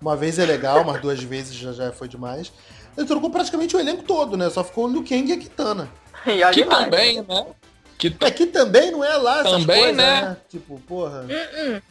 [0.00, 2.52] uma vez é legal, mas duas vezes já, já foi demais.
[2.96, 4.48] Ele trocou praticamente o elenco todo, né?
[4.48, 5.90] Só ficou o Liu Kang e a Kitana.
[6.52, 7.46] que também, né?
[8.10, 10.22] Que é que também não é lá também, coisas, né?
[10.22, 10.36] né?
[10.48, 11.20] Tipo, porra.
[11.20, 11.82] Uh -uh.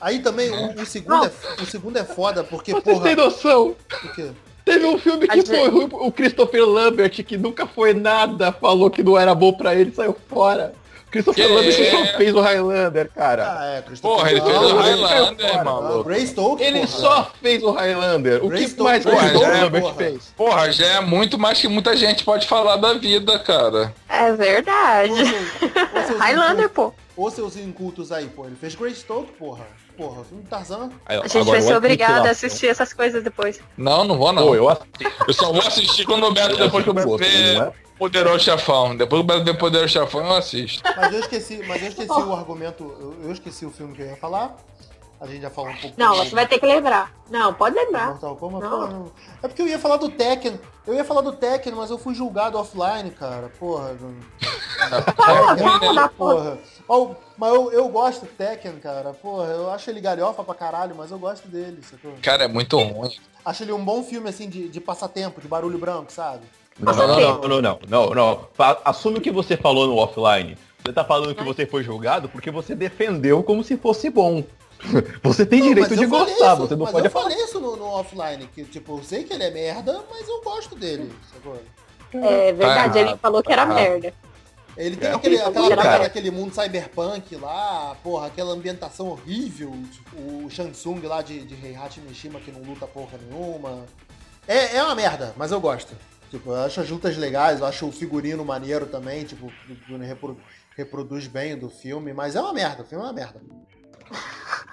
[0.00, 3.02] Aí também o, o segundo é, o segundo é foda porque, Você porra...
[3.02, 3.76] tem noção?
[4.04, 4.30] O quê?
[4.64, 9.18] Teve um filme que foi o Christopher Lambert, que nunca foi nada, falou que não
[9.18, 10.72] era bom pra ele, saiu fora.
[11.14, 11.90] Christopher Lambert é?
[11.92, 13.56] só fez o Highlander, cara.
[13.56, 16.08] Ah, é, Christopher Porra, ele fez o Highlander, maluco.
[16.08, 16.88] Ray Stokes, Ele porra.
[16.88, 18.44] só fez o Highlander.
[18.44, 19.94] O Ray que Stokes, mais o Lambert porra.
[19.94, 20.34] fez?
[20.36, 23.94] Porra, já é muito mais que muita gente pode falar da vida, cara.
[24.08, 25.12] É verdade.
[26.18, 26.92] Highlander, pô.
[27.16, 28.46] Ô seus incultos aí, pô.
[28.46, 29.64] Ele fez Greystoke, porra.
[29.96, 30.90] Porra, filme do Tarzan.
[31.06, 33.60] a gente vai ser obrigado a assistir essas coisas depois.
[33.76, 34.48] Não, não vou não.
[34.48, 34.76] Pô, eu,
[35.28, 38.96] eu só vou assistir quando o Beto, depois que o Beto ver Poderoso Chefão.
[38.96, 40.82] Depois que ver Poderoso Chefão, eu assisto.
[40.96, 44.06] Mas eu esqueci, mas eu esqueci o argumento, eu, eu esqueci o filme que eu
[44.06, 44.56] ia falar.
[45.20, 45.94] A gente já falou um pouco.
[45.98, 47.10] Não, você vai ter que lembrar.
[47.30, 48.08] Não, pode lembrar.
[48.08, 48.70] Mortal Kombat, não.
[48.88, 50.60] Porra, É porque eu ia falar do Tekken.
[50.86, 53.50] Eu ia falar do Tekken, mas eu fui julgado offline, cara.
[53.58, 53.96] Porra.
[55.56, 56.58] Tekken, porra.
[56.86, 59.14] Oh, mas eu, eu gosto do Tekken, cara.
[59.14, 61.80] Porra, eu acho ele galhofa pra caralho, mas eu gosto dele.
[61.82, 62.12] Sacou?
[62.20, 63.10] Cara, é muito ruim.
[63.44, 66.42] Acho ele um bom filme, assim, de, de passatempo, de barulho branco, sabe?
[66.78, 68.48] Não, não, não, não, não, não, não.
[68.84, 70.56] Assume o que você falou no offline.
[70.84, 74.44] Você tá falando que você foi julgado porque você defendeu como se fosse bom.
[75.22, 77.30] Você tem não, direito de gostar, isso, você não pode eu falar.
[77.30, 80.42] falei isso no, no, offline, que tipo, eu sei que ele é merda, mas eu
[80.42, 81.10] gosto dele.
[82.12, 83.66] É verdade, ele falou que era ah.
[83.66, 84.12] merda.
[84.76, 90.50] Ele tem é, aquele, aquela aquele mundo cyberpunk lá, porra, aquela ambientação horrível, tipo, o
[90.50, 93.86] Shansung lá de, de Heihachi Mishima que não luta porra nenhuma.
[94.46, 95.96] É, é uma merda, mas eu gosto.
[96.34, 99.52] Tipo, eu acho as lutas legais, eu acho o figurino maneiro também, tipo,
[100.76, 103.40] reproduz bem do filme, mas é uma merda, o filme é uma merda.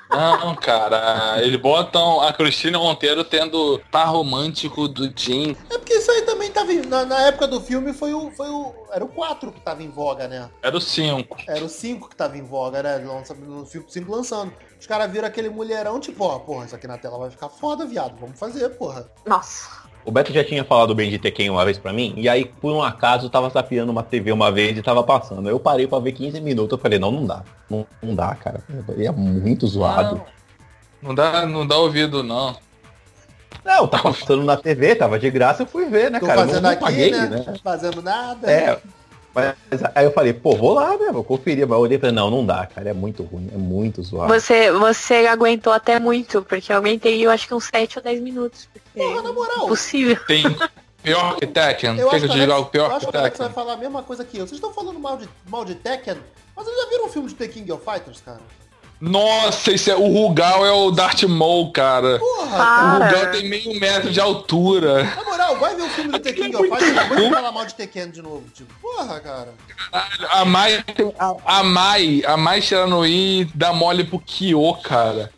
[0.10, 5.56] Não, cara, eles botam a Cristina Monteiro tendo par romântico do Jim.
[5.70, 6.74] É porque isso aí também tava.
[6.74, 8.74] Na, na, época do filme foi o, foi o.
[8.92, 10.50] Era o 4 que tava em voga, né?
[10.64, 11.38] Era o 5.
[11.48, 12.98] Era o 5 que tava em voga, né?
[12.98, 14.52] No filme 5 lançando.
[14.78, 17.86] Os caras viram aquele mulherão, tipo, ó, porra, isso aqui na tela vai ficar foda,
[17.86, 18.20] viado.
[18.20, 19.10] Vamos fazer, porra.
[19.26, 19.81] Nossa.
[20.04, 22.74] O Beto já tinha falado bem de Tekken uma vez pra mim, e aí, por
[22.74, 25.48] um acaso, eu tava zapeando uma TV uma vez e tava passando.
[25.48, 27.44] Eu parei pra ver 15 minutos, eu falei, não, não dá.
[27.70, 28.62] Não, não dá, cara.
[28.98, 30.16] É muito zoado.
[31.02, 32.56] Não, não dá, não dá ouvido, não.
[33.64, 36.42] Não, tava passando na TV, tava de graça, eu fui ver, né, Tô cara?
[36.42, 37.28] Fazendo não, não aqui, paguei, né?
[37.28, 37.54] né?
[37.64, 38.52] Fazendo nada.
[38.52, 38.80] É.
[39.34, 39.56] Mas
[39.96, 41.12] aí eu falei, pô, vou lá, né?
[41.12, 41.68] Vou conferir.
[41.68, 42.90] Mas eu olhei e falei, não, não dá, cara.
[42.90, 44.34] É muito ruim, é muito zoado.
[44.34, 48.22] Você, você aguentou até muito, porque eu aguentei, eu acho que uns 7 ou 10
[48.22, 48.68] minutos.
[48.94, 49.66] Porra, na moral.
[49.66, 50.18] Impossível.
[50.28, 50.44] Tem
[51.02, 51.98] pior que Tekken.
[51.98, 53.32] Eu Tem que dizer algo pior que Tekken.
[53.32, 54.48] Você vai falar a mesma coisa que eu.
[54.48, 56.18] Vocês estão falando mal de, mal de Tekken,
[56.56, 58.42] mas vocês já viram um filme de The King of Fighters, cara?
[59.02, 62.20] Nossa, esse é, o Rugal é o Darth Maul, cara.
[62.20, 65.04] Porra, o Rugal tem meio metro de altura.
[65.04, 67.74] Na moral, vai ver o filme do The King of Fighters depois falar mal de
[67.74, 68.44] Tekken de novo.
[68.54, 69.56] Tipo, porra, cara.
[70.30, 70.86] A Mai,
[71.46, 75.32] a Mai, a Mai Shiranui dá mole pro Kyo, cara.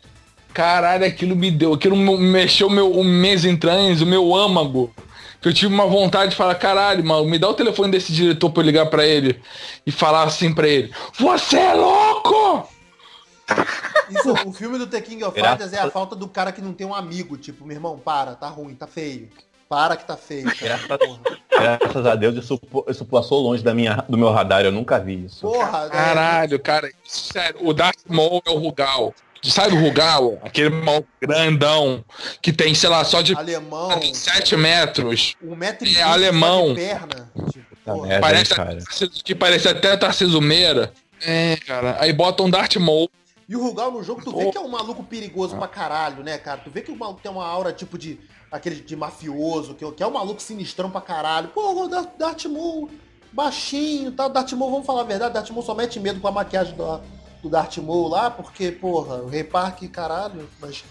[0.52, 4.92] Caralho, aquilo me deu, aquilo mexeu meu, o mês entranhas, o meu âmago.
[5.40, 8.50] Que eu tive uma vontade de falar, caralho, mano, me dá o telefone desse diretor
[8.50, 9.40] pra eu ligar pra ele
[9.86, 12.68] e falar assim pra ele, você é louco!
[14.10, 16.72] Isso, o filme do The King of Fighters é a falta do cara que não
[16.72, 17.36] tem um amigo.
[17.36, 19.28] Tipo, meu irmão, para, tá ruim, tá feio.
[19.68, 20.44] Para que tá feio.
[20.44, 20.88] Graças,
[21.50, 25.24] graças, a Deus isso, isso passou longe da minha, do meu radar, eu nunca vi
[25.24, 25.40] isso.
[25.40, 29.14] Porra, Caralho, cara, sério, o Darth Maul é o Rugal.
[29.42, 30.38] Sabe o Rugal?
[30.42, 32.02] Aquele mal grandão
[32.40, 35.34] que tem, sei lá, só de alemão, 7 metros.
[35.42, 36.74] Um metro e é alemão.
[36.74, 37.30] perna.
[37.52, 38.78] Tipo, tá merda, parece, cara.
[39.22, 40.92] que parece até Tarcísio Meira.
[41.22, 41.96] É, cara.
[42.00, 43.10] Aí bota um Darth Maul
[43.48, 46.38] e o Rugal no jogo, tu vê que é um maluco perigoso pra caralho, né,
[46.38, 46.60] cara?
[46.60, 48.18] Tu vê que o maluco tem uma aura tipo de.
[48.50, 51.48] aquele de mafioso, que, que é um maluco sinistrão pra caralho.
[51.48, 52.90] Pô, o Darth Maul,
[53.32, 54.28] baixinho tá?
[54.28, 57.00] Darth Maul, vamos falar a verdade, Darth Maul só mete medo com a maquiagem do,
[57.42, 60.82] do Darth Maul lá, porque, porra, o Rei Park, caralho, mas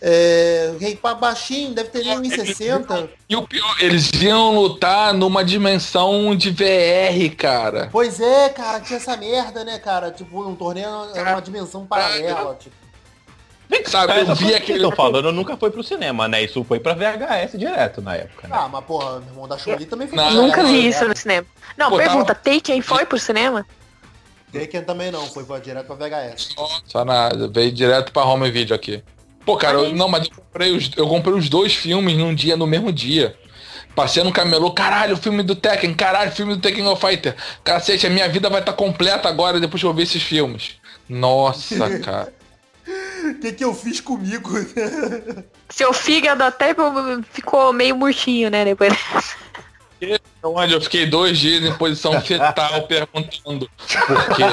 [0.00, 3.08] é, rei baixinho, deve ter nem 1,60.
[3.28, 7.88] E o pior, eles iam lutar numa dimensão de VR, cara.
[7.90, 10.10] Pois é, cara, tinha essa merda, né, cara?
[10.10, 12.76] Tipo, um torneio era uma dimensão paralela, tipo.
[13.86, 14.88] Sabe, eu vi aquele.
[14.88, 16.42] Que falando, nunca foi pro cinema, né?
[16.42, 18.48] Isso foi pra VHS direto na época.
[18.48, 18.56] Né?
[18.58, 21.46] Ah, mas porra, meu irmão da Chun-Li também foi não, Nunca vi isso no cinema.
[21.76, 22.56] Não, Pô, pergunta, tava...
[22.56, 23.66] Taken foi pro cinema?
[24.52, 26.54] Taken também não, foi direto pra VHS.
[26.86, 29.02] Só nada, veio direto pra home video aqui.
[29.48, 32.54] Pô, cara, eu, não, mas eu comprei, os, eu comprei os dois filmes num dia,
[32.54, 33.34] no mesmo dia.
[33.94, 37.34] Passei no camelô, caralho, o filme do Tekken, caralho, o filme do Tekken of Fighter.
[37.64, 40.72] Cacete, a minha vida vai estar tá completa agora depois que eu ver esses filmes.
[41.08, 42.30] Nossa, cara.
[43.24, 44.50] O que, que eu fiz comigo?
[45.70, 46.74] Seu fígado até
[47.32, 48.92] ficou meio murchinho, né, depois.
[50.42, 53.66] onde eu fiquei dois dias em posição fetal perguntando
[54.06, 54.44] por quê.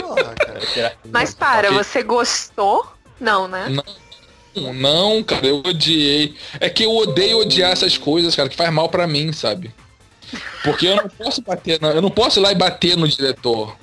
[0.00, 0.36] Porra,
[1.10, 2.99] Mas para, você gostou?
[3.20, 3.68] Não, né?
[4.54, 6.34] Não, não, cara, eu odiei.
[6.58, 9.72] É que eu odeio odiar essas coisas, cara, que faz mal para mim, sabe?
[10.64, 13.76] Porque eu não posso bater, não, eu não posso ir lá e bater no diretor.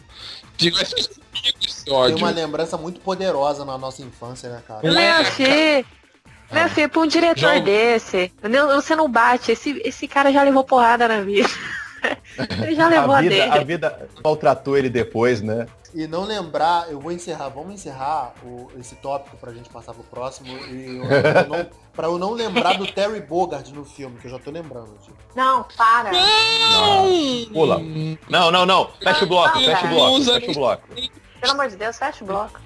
[0.57, 2.15] Digo, esse ódio.
[2.15, 4.81] Tem uma lembrança muito poderosa na nossa infância, né, cara?
[4.83, 5.85] Não é, assim.
[6.51, 6.69] Meu ah.
[6.69, 7.65] filho, pra um diretor Jogo.
[7.65, 8.31] desse,
[8.75, 11.49] você não bate, esse, esse cara já levou porrada na vida.
[12.63, 13.53] ele já levou a, vida.
[13.53, 15.67] A vida maltratou ele depois, né?
[15.97, 20.03] E não lembrar, eu vou encerrar, vamos encerrar o, esse tópico pra gente passar pro
[20.03, 20.47] próximo.
[20.47, 24.29] E eu, eu não, pra eu não lembrar do Terry Bogard no filme, que eu
[24.29, 24.95] já tô lembrando.
[24.99, 25.17] Tipo.
[25.35, 26.11] Não, para.
[26.11, 27.07] Não!
[27.51, 27.79] Pula.
[28.29, 28.91] Não, não, não.
[29.01, 30.87] Fecha o bloco, fecha o bloco, fecha o bloco.
[31.41, 32.61] Pelo amor de Deus, fecha o bloco.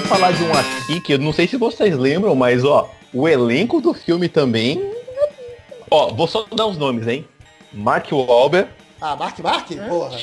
[0.00, 3.28] Quero falar de um aqui que eu não sei se vocês lembram, mas ó, o
[3.28, 4.80] elenco do filme também
[5.90, 7.26] Ó, vou só dar os nomes, hein?
[7.72, 8.70] Mark Wahlberg.
[9.00, 9.66] Ah, Mark Mark?
[9.88, 10.16] Porra.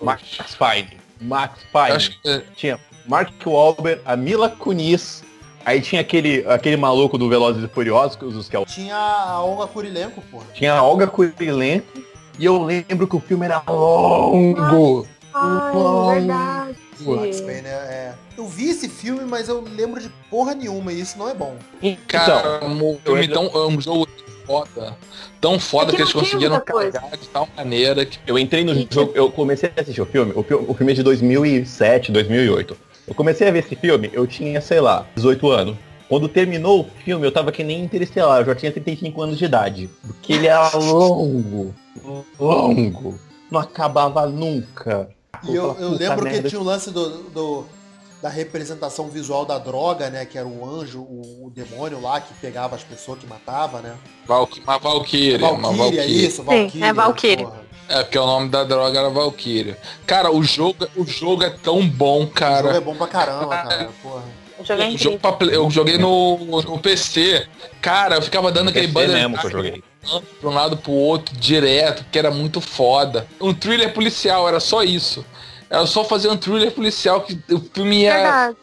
[0.00, 0.98] Max Pine.
[1.20, 2.16] Max Pine.
[2.22, 2.44] Que...
[2.56, 5.22] Tinha Mark Wahlberg, a Mila Kunis.
[5.66, 8.64] Aí tinha aquele, aquele maluco do Velozes e Furiosos, que é o...
[8.64, 10.46] Tinha a Olga Kurilenko, porra.
[10.54, 12.02] Tinha a Olga Kurilenko.
[12.38, 15.06] E eu lembro que o filme era longo.
[15.34, 16.10] Ai, longo.
[16.10, 16.84] verdade.
[17.00, 21.00] Max Payne é, é, Eu vi esse filme, mas eu lembro de porra nenhuma e
[21.00, 21.56] isso não é bom.
[22.08, 24.08] Cara, então, um filme tão, é um jogo
[24.44, 24.96] foda.
[25.40, 28.18] Tão foda é que, que eles conseguiram carregar de tal maneira que.
[28.26, 31.02] Eu entrei no jogo, eu comecei a assistir o filme, o, o filme é de
[31.02, 32.76] 2007, 2008.
[33.06, 35.76] Eu comecei a ver esse filme, eu tinha, sei lá, 18 anos.
[36.08, 39.44] Quando terminou o filme, eu tava que nem interestelar, eu já tinha 35 anos de
[39.44, 39.90] idade.
[40.06, 41.74] Porque ele era longo,
[42.38, 43.18] longo.
[43.50, 45.08] Não acabava nunca.
[45.42, 47.66] E eu, eu lembro que tinha o lance do, do
[48.24, 50.24] da representação visual da droga, né?
[50.24, 53.94] Que era o anjo, o, o demônio lá que pegava as pessoas que matava, né?
[54.26, 55.38] Val, uma Valkyria.
[55.38, 56.06] Valkyria, uma Valkyria.
[56.06, 56.70] isso, Valkyria.
[56.70, 57.48] Sim, é Valkyria.
[57.86, 59.76] É, porque o nome da droga era Valkyria.
[60.06, 62.68] Cara, o jogo, o jogo é tão bom, cara.
[62.68, 64.22] O jogo é bom pra caramba, cara, porra.
[64.58, 67.46] Eu joguei, jogo pra, eu joguei no, no PC.
[67.82, 69.84] Cara, eu ficava dando aquele bando mesmo que eu joguei.
[70.40, 73.26] Pra um lado pro outro, direto, que era muito foda.
[73.38, 75.26] Um thriller policial, era só isso.
[75.68, 78.54] Era só fazer um thriller policial que o filme ia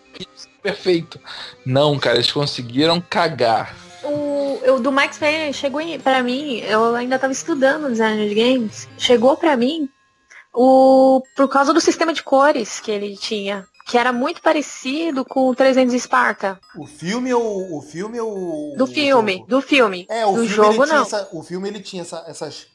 [0.62, 1.20] perfeito.
[1.66, 3.76] Não, cara, eles conseguiram cagar.
[4.04, 8.88] O, eu, do Max Payne chegou para mim, eu ainda tava estudando design de games,
[8.98, 9.90] chegou para mim
[10.54, 15.48] o por causa do sistema de cores que ele tinha, que era muito parecido com
[15.48, 16.60] o 300 Esparta.
[16.76, 20.06] O filme ou o filme ou do filme, do filme.
[20.10, 21.04] É, o do filme jogo não.
[21.04, 22.68] Essa, o filme ele tinha essa, essas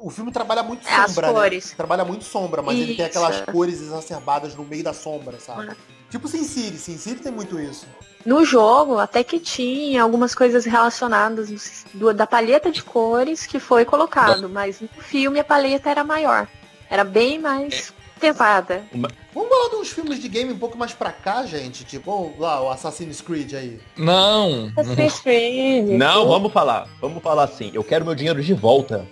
[0.00, 1.60] o filme trabalha muito é sombra, né?
[1.76, 2.84] Trabalha muito sombra, mas isso.
[2.84, 5.76] ele tem aquelas cores exacerbadas no meio da sombra, sabe?
[6.10, 7.86] Tipo Sin City, Sin City tem muito isso.
[8.24, 13.84] No jogo, até que tinha algumas coisas relacionadas do, da paleta de cores que foi
[13.84, 16.48] colocado, mas no filme a paleta era maior.
[16.90, 18.82] Era bem mais pesada.
[18.92, 21.84] Vamos falar de uns filmes de game um pouco mais pra cá, gente?
[21.84, 23.80] Tipo, lá, o Assassin's Creed aí.
[23.96, 24.72] Não.
[24.76, 25.86] Assassin's Creed.
[25.90, 26.88] Não, vamos falar.
[27.00, 27.70] Vamos falar assim.
[27.72, 29.06] Eu quero meu dinheiro de volta.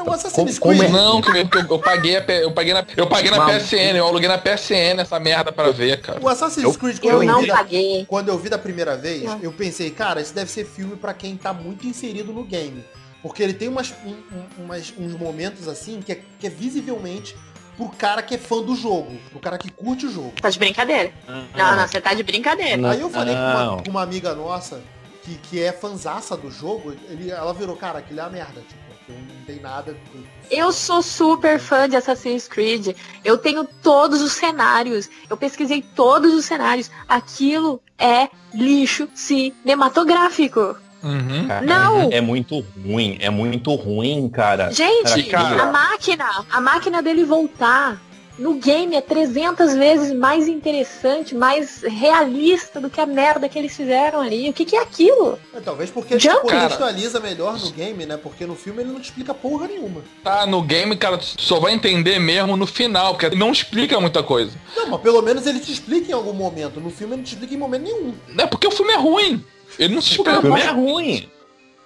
[0.00, 0.78] Pô, cara, o Assassin's Creed.
[0.78, 0.88] Como é?
[0.88, 4.38] Não, eu, eu, paguei a, eu paguei na, eu paguei na PSN, eu aluguei na
[4.38, 6.20] PSN essa merda pra ver, cara.
[6.20, 8.00] O Assassin's Creed, quando eu, eu não paguei.
[8.00, 9.38] Da, quando eu vi da primeira vez, é.
[9.42, 12.84] eu pensei, cara, esse deve ser filme para quem tá muito inserido no game.
[13.22, 17.36] Porque ele tem umas, um, umas, uns momentos assim que é, que é visivelmente
[17.76, 20.32] pro cara que é fã do jogo, pro cara que curte o jogo.
[20.40, 21.12] Tá de brincadeira.
[21.28, 21.44] Uhum.
[21.54, 22.78] Não, não, você tá de brincadeira.
[22.78, 22.90] Não.
[22.90, 24.80] Aí eu falei com uma, com uma, amiga nossa
[25.22, 28.62] que, que é fanzaça do jogo, ele, ela virou, cara, aquilo é a merda.
[28.62, 29.96] Tipo, não tem nada.
[30.50, 32.96] Eu sou super fã de Assassin's Creed.
[33.24, 35.08] Eu tenho todos os cenários.
[35.28, 36.90] Eu pesquisei todos os cenários.
[37.08, 40.76] Aquilo é lixo cinematográfico.
[41.02, 41.46] Uhum.
[41.64, 42.10] Não!
[42.12, 44.70] É muito ruim, é muito ruim, cara.
[44.70, 48.00] Gente, cara, a máquina, a máquina dele voltar
[48.40, 53.76] no game é 300 vezes mais interessante, mais realista do que a merda que eles
[53.76, 54.48] fizeram ali.
[54.48, 55.38] O que, que é aquilo?
[55.54, 58.16] É, talvez porque ele contextualiza melhor no game, né?
[58.16, 60.02] Porque no filme ele não te explica porra nenhuma.
[60.24, 64.52] Tá, no game, cara, só vai entender mesmo no final, porque não explica muita coisa.
[64.74, 66.80] Não, mas pelo menos ele te explica em algum momento.
[66.80, 68.14] No filme ele não te explica em momento nenhum.
[68.38, 69.44] É porque o filme é ruim.
[69.78, 70.38] Ele não se explica.
[70.38, 71.30] O filme é ruim.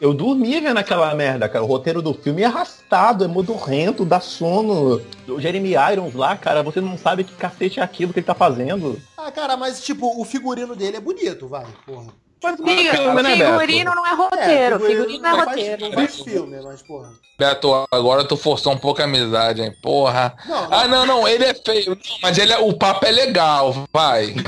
[0.05, 1.64] Eu dormia vendo aquela merda, cara.
[1.64, 5.00] O roteiro do filme é arrastado, é modorrento, dá sono.
[5.26, 8.34] O Jeremy Irons lá, cara, você não sabe que cacete é aquilo que ele tá
[8.34, 9.00] fazendo.
[9.16, 12.12] Ah, cara, mas tipo, o figurino dele é bonito, vai, porra.
[12.38, 14.76] Filme, né, figurino não é roteiro.
[14.76, 15.80] É, figurino, figurino não é roteiro.
[15.80, 17.11] Faz, faz filme, mas porra.
[17.38, 19.74] Beto, agora tu forçou um pouco a amizade, hein?
[19.80, 20.36] Porra.
[20.46, 20.78] Não, não.
[20.78, 21.92] Ah, não, não, ele é feio.
[21.92, 24.34] Não, mas ele é, o papo é legal, vai.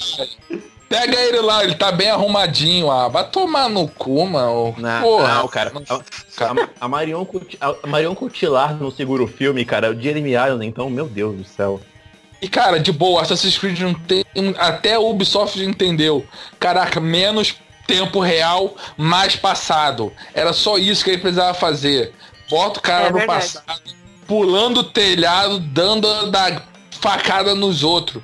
[0.90, 2.90] Pega ele lá, ele tá bem arrumadinho.
[2.90, 4.74] Ah, vai tomar no cu, mano.
[4.76, 5.34] Não, Porra.
[5.34, 5.72] não cara.
[5.88, 7.24] A, a, Marion,
[7.60, 11.80] a Marion Cotillard no seguro filme, cara, o Jeremy Irons, então, meu Deus do céu.
[12.42, 14.24] E cara, de boa, Assassin's Creed não tem.
[14.58, 16.26] Até o Ubisoft entendeu.
[16.58, 17.54] Caraca, menos
[17.86, 20.12] tempo real, mais passado.
[20.34, 22.12] Era só isso que ele precisava fazer.
[22.50, 23.40] Bota o cara é no verdade.
[23.40, 23.80] passado,
[24.26, 26.62] pulando o telhado, dando da
[27.00, 28.20] facada nos outros.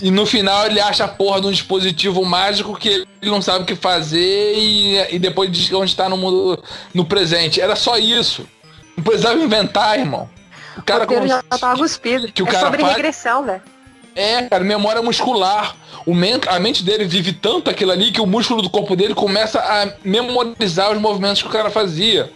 [0.00, 3.64] E no final ele acha a porra de um dispositivo mágico que ele não sabe
[3.64, 6.62] o que fazer e, e depois diz que onde está no mundo
[6.94, 7.60] no presente.
[7.60, 8.46] Era só isso.
[8.96, 10.28] Não precisava inventar, irmão.
[10.76, 12.32] O cara o já tava cuspido.
[12.32, 12.94] Que o é cara sobre faz...
[12.94, 13.62] regressão, velho.
[14.14, 15.76] É, cara, memória muscular.
[16.06, 19.14] O men a mente dele vive tanto aquilo ali que o músculo do corpo dele
[19.14, 22.30] começa a memorizar os movimentos que o cara fazia.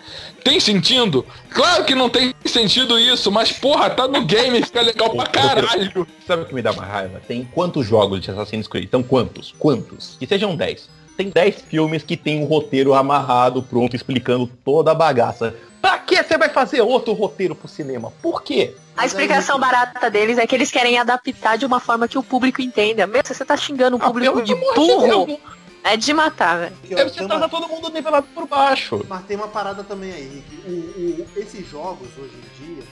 [0.45, 1.24] Tem sentido?
[1.49, 6.07] Claro que não tem sentido isso, mas porra, tá no game, fica legal pra caralho.
[6.26, 7.20] Sabe o que me dá uma raiva?
[7.26, 8.84] Tem quantos jogos de Assassin's Creed?
[8.84, 9.55] Então quantos?
[9.59, 10.16] Quantos?
[10.20, 10.90] Que sejam 10.
[11.16, 15.57] Tem 10 filmes que tem um roteiro amarrado, pronto, explicando toda a bagaça.
[15.80, 18.12] Pra que você vai fazer outro roteiro pro cinema?
[18.20, 18.74] Por quê?
[18.97, 22.61] A explicação barata deles é que eles querem adaptar de uma forma que o público
[22.61, 23.07] entenda.
[23.07, 25.40] Mesmo você tá xingando o ah, público ah, de burro.
[25.85, 26.76] É de matar, velho.
[26.82, 27.47] Deve ser uma...
[27.47, 29.05] todo mundo nivelado por baixo.
[29.07, 30.66] Mas tem uma parada também aí, Rick.
[30.66, 32.82] O, o, esses jogos hoje em dia,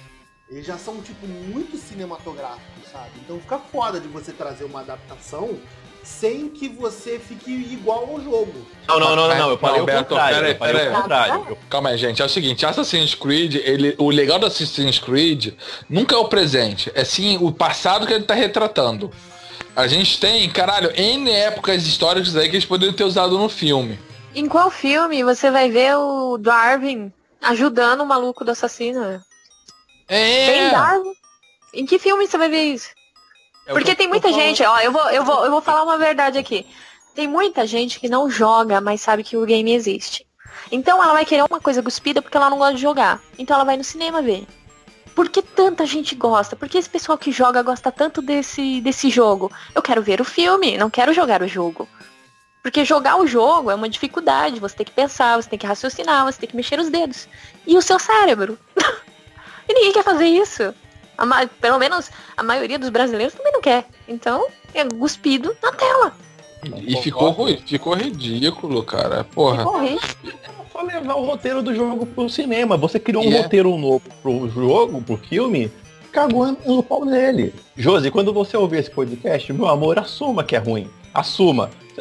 [0.51, 3.12] eles já são, tipo, muito cinematográficos, sabe?
[3.24, 5.59] Então fica foda de você trazer uma adaptação
[6.03, 8.66] sem que você fique igual ao jogo.
[8.86, 10.36] Não, não, não, não, eu falei não, o Beto, contrário.
[10.36, 11.59] Pera, eu falei pera, o contrário.
[11.70, 12.20] Calma aí, gente.
[12.20, 15.55] É o seguinte, Assassin's Creed, ele, o legal do Assassin's Creed
[15.88, 19.11] nunca é o presente, é sim o passado que ele tá retratando.
[19.75, 23.99] A gente tem, caralho, N épocas históricas aí que eles poderiam ter usado no filme.
[24.35, 29.23] Em qual filme você vai ver o Darwin ajudando o maluco do assassino?
[30.09, 30.47] É.
[30.47, 31.12] Tem Darwin?
[31.75, 32.91] Em que filme você vai ver isso?
[33.66, 36.37] É Porque tem muita gente, ó, eu vou, eu, vou, eu vou falar uma verdade
[36.37, 36.66] aqui.
[37.14, 40.27] Tem muita gente que não joga, mas sabe que o game existe.
[40.70, 43.20] Então ela vai querer uma coisa cuspida porque ela não gosta de jogar.
[43.39, 44.47] Então ela vai no cinema ver.
[45.15, 46.57] Por que tanta gente gosta?
[46.57, 49.51] Por que esse pessoal que joga gosta tanto desse, desse jogo?
[49.75, 51.89] Eu quero ver o filme, não quero jogar o jogo.
[52.63, 54.61] Porque jogar o jogo é uma dificuldade.
[54.61, 57.29] Você tem que pensar, você tem que raciocinar, você tem que mexer os dedos.
[57.67, 58.59] E o seu cérebro.
[59.69, 60.73] e ninguém quer fazer isso.
[61.61, 63.87] pelo menos a maioria dos brasileiros também não quer.
[64.07, 66.15] Então, é cuspido na tela.
[66.87, 67.35] E ficou,
[67.67, 69.25] ficou ridículo, cara.
[69.25, 69.59] Porra.
[69.59, 70.33] Ficou ridículo
[70.73, 72.77] só levar o roteiro do jogo pro cinema.
[72.77, 73.43] Você criou um yeah.
[73.43, 75.71] roteiro novo pro jogo, pro filme,
[76.11, 77.55] cagou no pau dele.
[77.77, 80.89] Josi, quando você ouvir esse podcast, meu amor, assuma que é ruim.
[81.13, 81.71] Assuma.
[81.95, 82.01] Você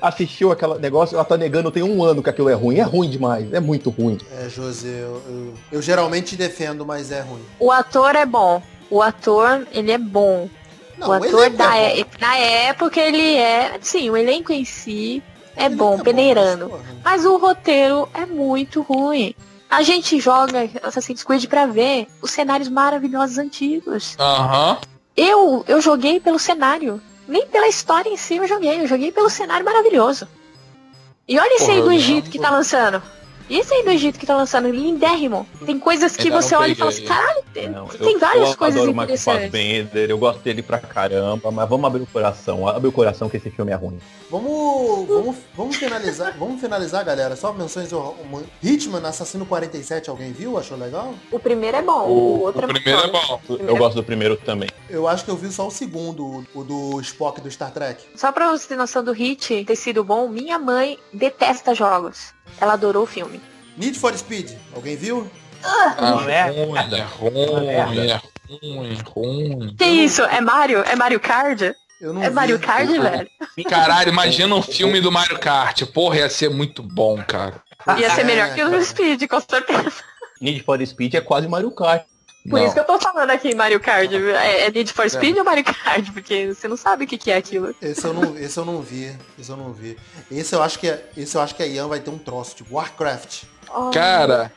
[0.00, 2.78] assistiu aquele negócio, ela tá negando tem um ano que aquilo é ruim.
[2.78, 4.18] É ruim demais, é muito ruim.
[4.38, 7.40] É, Josi, eu, eu, eu geralmente defendo, mas é ruim.
[7.58, 8.62] O ator é bom.
[8.90, 10.50] O ator, ele é bom.
[11.02, 15.22] Não, o ator da, é, é na época ele é, sim, o elenco em si
[15.56, 16.68] é bom, é peneirando.
[16.68, 19.34] Bom, mas o roteiro é muito ruim.
[19.68, 24.16] A gente joga Assassin's Creed pra ver os cenários maravilhosos antigos.
[24.18, 24.72] Aham.
[24.72, 24.76] Uhum.
[25.16, 27.00] Eu, eu joguei pelo cenário.
[27.28, 28.80] Nem pela história em si eu joguei.
[28.80, 30.26] Eu joguei pelo cenário maravilhoso.
[31.28, 33.02] E olha esse aí do Egito que tá lançando.
[33.52, 35.46] E esse aí do Egito que tá lançando, lindérrimo.
[35.66, 38.56] Tem coisas que você olha e fala assim, caralho, tem, não, tem eu, várias eu
[38.56, 39.42] coisas adoro interessantes.
[39.42, 43.36] Fassbender, eu gosto dele pra caramba, mas vamos abrir o coração, abre o coração que
[43.36, 43.98] esse filme é ruim.
[44.30, 47.36] Vamos, vamos, vamos finalizar, vamos finalizar, galera.
[47.36, 47.90] Só menções
[48.62, 50.56] Hitman, Assassino 47, alguém viu?
[50.56, 51.14] Achou legal?
[51.30, 53.40] O primeiro é bom, o, o outro o é primeiro é bom.
[53.50, 54.70] Eu gosto do primeiro também.
[54.88, 58.02] Eu acho que eu vi só o segundo, o do Spock do Star Trek.
[58.16, 62.32] Só pra você ter noção do hit ter sido bom, minha mãe detesta jogos.
[62.60, 63.40] Ela adorou o filme.
[63.76, 65.30] Need for Speed, alguém viu?
[65.64, 69.76] Ah, é ruim, é ruim, é ruim, ruim.
[69.76, 70.22] Que isso?
[70.22, 70.80] É Mario?
[70.80, 71.62] É Mario Kart?
[71.62, 71.74] é
[72.28, 72.30] vi.
[72.30, 73.28] Mario Kart, velho?
[73.68, 75.82] Caralho, imagina um filme do Mario Kart.
[75.86, 77.62] Porra, ia ser muito bom, cara.
[77.98, 79.92] Ia ser melhor que o Speed, com certeza.
[80.40, 82.04] Need for Speed é quase Mario Kart.
[82.48, 82.64] Por não.
[82.64, 84.10] isso que eu tô falando aqui Mario Kart.
[84.12, 85.38] É, é Need for Speed é.
[85.38, 86.10] ou Mario Kart?
[86.12, 87.74] Porque você não sabe o que, que é aquilo.
[87.80, 89.16] Esse eu não, esse eu não vi.
[89.38, 89.96] Esse eu não vi.
[90.30, 92.56] Esse eu acho que é, esse eu acho que a Ian vai ter um troço,
[92.56, 93.44] tipo Warcraft.
[93.74, 94.52] Oh, Cara,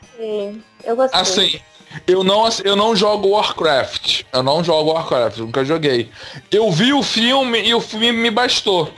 [0.84, 1.20] eu gostei.
[1.20, 1.60] Assim,
[2.06, 4.24] eu não, eu não jogo Warcraft.
[4.32, 6.10] Eu não jogo Warcraft, nunca joguei.
[6.50, 8.92] Eu vi o filme e o filme me bastou.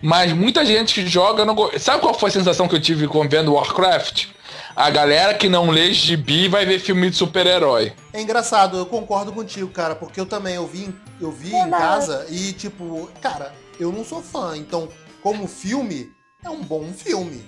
[0.00, 3.26] Mas muita gente que joga não Sabe qual foi a sensação que eu tive com
[3.28, 4.26] vendo Warcraft?
[4.74, 7.92] A galera que não lê gibi vai ver filme de super-herói.
[8.12, 12.26] É engraçado, eu concordo contigo, cara, porque eu também eu vi, eu vi em casa
[12.28, 14.88] e, tipo, cara, eu não sou fã, então,
[15.22, 16.12] como filme,
[16.44, 17.44] é um bom filme.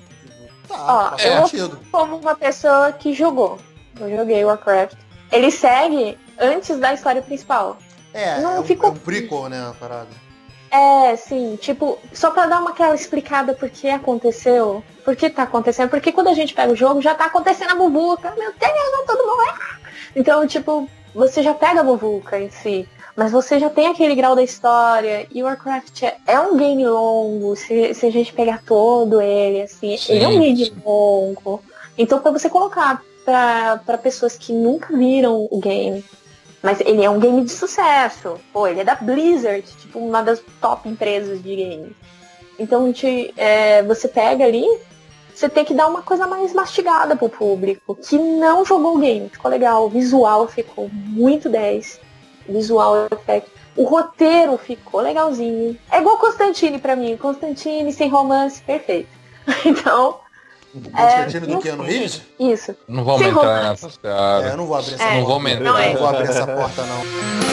[0.68, 1.46] Tá, Ó, é.
[1.46, 1.80] sentido.
[1.90, 3.58] Como uma pessoa que jogou,
[3.98, 4.96] eu joguei Warcraft,
[5.30, 7.78] ele segue antes da história principal.
[8.12, 8.90] É, não é, um, ficou...
[8.90, 10.23] é um prequel, né, a parada.
[10.74, 15.44] É, sim, tipo, só pra dar uma aquela explicada por que aconteceu, por que tá
[15.44, 19.06] acontecendo, porque quando a gente pega o jogo, já tá acontecendo a bubuca, meu Deus,
[19.06, 19.52] todo mundo.
[20.16, 24.34] Então, tipo, você já pega a bubuca em si, mas você já tem aquele grau
[24.34, 29.20] da história, e Warcraft é, é um game longo, se, se a gente pegar todo
[29.20, 30.14] ele, assim, sim.
[30.14, 31.62] ele é um game longo.
[31.96, 36.04] Então, pra você colocar para pessoas que nunca viram o game,
[36.64, 38.40] mas ele é um game de sucesso.
[38.50, 41.92] Pô, ele é da Blizzard, tipo, uma das top empresas de games.
[42.58, 44.64] Então, te, é, você pega ali,
[45.34, 49.28] você tem que dar uma coisa mais mastigada pro público, que não jogou o game.
[49.28, 52.00] Ficou legal, o visual ficou muito 10.
[52.48, 53.50] Visual effect.
[53.76, 55.76] O roteiro ficou legalzinho.
[55.92, 57.18] É igual Constantine para mim.
[57.18, 59.08] Constantine sem romance, perfeito.
[59.66, 60.18] então,
[60.80, 62.22] Constantino é, do Keanu Reeves?
[62.38, 62.74] Isso.
[62.88, 64.48] Não vamos Sem entrar nessa seara.
[64.48, 65.06] É, eu não vou abrir essa é.
[65.06, 65.20] porta.
[65.20, 65.64] Não vamos entrar.
[65.64, 65.92] Não, é.
[65.92, 67.44] não vou abrir essa porta, não.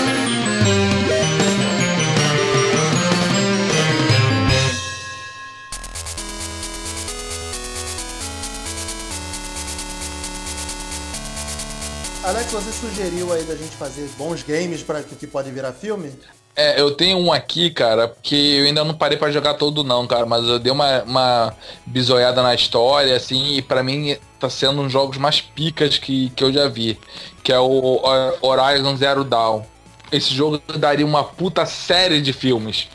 [12.23, 16.13] Alex, você sugeriu aí da gente fazer bons games para que pode virar filme?
[16.55, 20.05] É, eu tenho um aqui, cara, que eu ainda não parei para jogar todo não,
[20.05, 24.81] cara, mas eu dei uma, uma bisoiada na história, assim, e para mim tá sendo
[24.81, 26.99] um dos jogos mais picas que, que eu já vi,
[27.43, 28.01] que é o
[28.41, 29.63] Horizon Zero Dawn.
[30.11, 32.89] Esse jogo daria uma puta série de filmes,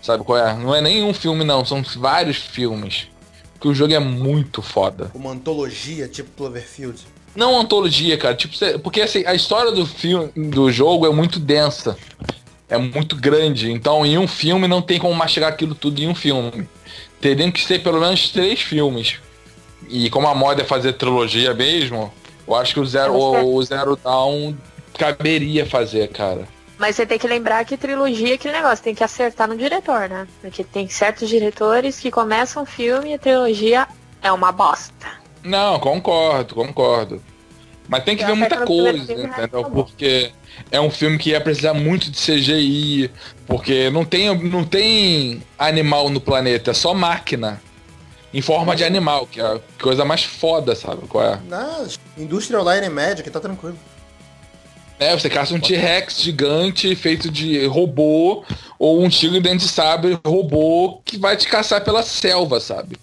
[0.00, 0.54] sabe qual é?
[0.54, 3.08] Não é nenhum filme não, são vários filmes.
[3.60, 5.10] Que o jogo é muito foda.
[5.12, 6.98] Uma antologia, tipo Cloverfield.
[7.36, 11.94] Não antologia, cara, tipo, porque assim, a história do filme, do jogo é muito densa
[12.70, 13.70] é muito grande.
[13.70, 16.68] Então, em um filme não tem como mastigar aquilo tudo em um filme.
[17.20, 19.18] Teriam que ser pelo menos três filmes.
[19.88, 22.12] E como a moda é fazer trilogia mesmo,
[22.46, 24.56] eu acho que o Zero, o, o Zero Down
[24.96, 26.46] caberia fazer, cara.
[26.78, 30.08] Mas você tem que lembrar que trilogia é aquele negócio, tem que acertar no diretor,
[30.08, 30.26] né?
[30.40, 33.86] Porque tem certos diretores que começam o filme e a trilogia
[34.22, 35.08] é uma bosta.
[35.42, 37.22] Não, concordo, concordo.
[37.88, 39.64] Mas tem que ver muita coisa, entendeu?
[39.70, 40.32] Porque
[40.70, 43.10] é um filme que ia precisar muito de CGI,
[43.46, 47.60] porque não tem, não tem animal no planeta, é só máquina.
[48.32, 51.06] Em forma de animal, que é a coisa mais foda, sabe?
[51.08, 51.40] Qual é?
[51.48, 51.86] Não,
[52.16, 53.76] Industrial Line Magic, tá tranquilo.
[55.00, 58.44] É, você caça um T-Rex gigante feito de robô,
[58.78, 62.96] ou um tigre dente de sabre robô que vai te caçar pela selva, sabe?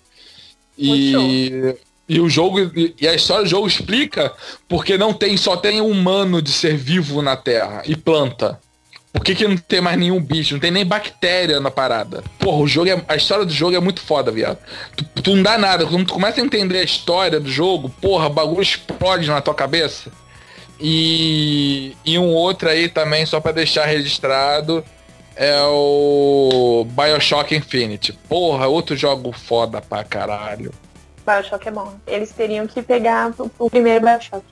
[0.78, 1.76] E
[2.08, 2.60] e o jogo
[3.00, 4.32] e a história do jogo explica
[4.68, 8.60] porque não tem só tem humano de ser vivo na Terra e planta.
[9.12, 10.54] Por que, que não tem mais nenhum bicho?
[10.54, 12.24] Não tem nem bactéria na parada.
[12.38, 14.60] Porra, o jogo é, a história do jogo é muito foda, viado.
[14.96, 15.88] Tu, tu não dá nada.
[15.88, 19.56] Quando tu começa a entender a história do jogo, porra, o bagulho explode na tua
[19.56, 20.12] cabeça.
[20.80, 24.86] E, e um outro aí também, só para deixar registrado,
[25.36, 28.14] é o Bioshock Infinite.
[28.30, 30.72] Porra, outro jogo foda pra caralho.
[31.28, 31.94] Bioshock é bom.
[32.08, 34.46] Eles teriam que pegar o primeiro Bioshock.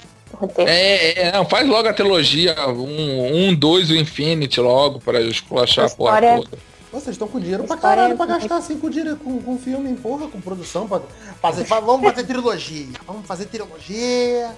[0.58, 5.86] É, é, não, faz logo a trilogia, um, um dois, o Infinity logo, para esculachar
[5.86, 6.58] a, a porra toda.
[6.92, 8.16] Vocês estão com dinheiro pra caralho é...
[8.16, 10.88] pra gastar assim com, dinheiro, com, com filme, porra, com produção.
[10.88, 11.02] Pra,
[11.42, 12.88] fazer, vamos fazer trilogia.
[13.06, 14.52] Vamos fazer trilogia.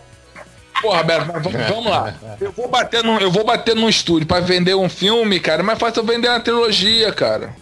[0.82, 1.26] Porra, Beto,
[1.68, 2.16] vamos lá.
[2.40, 5.80] Eu vou bater no, eu vou bater num estúdio pra vender um filme, cara, mas
[5.80, 7.56] fácil eu vender uma trilogia, cara.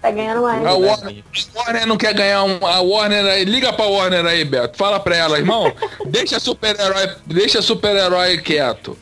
[0.00, 0.64] Tá ganhando mais.
[0.64, 1.22] A Warner,
[1.54, 2.64] Warner não quer ganhar um.
[2.64, 3.44] A Warner aí.
[3.44, 4.78] Liga pra Warner aí, Beto.
[4.78, 5.72] Fala pra ela, irmão.
[6.06, 7.10] deixa super-herói.
[7.26, 8.96] Deixa super-herói quieto.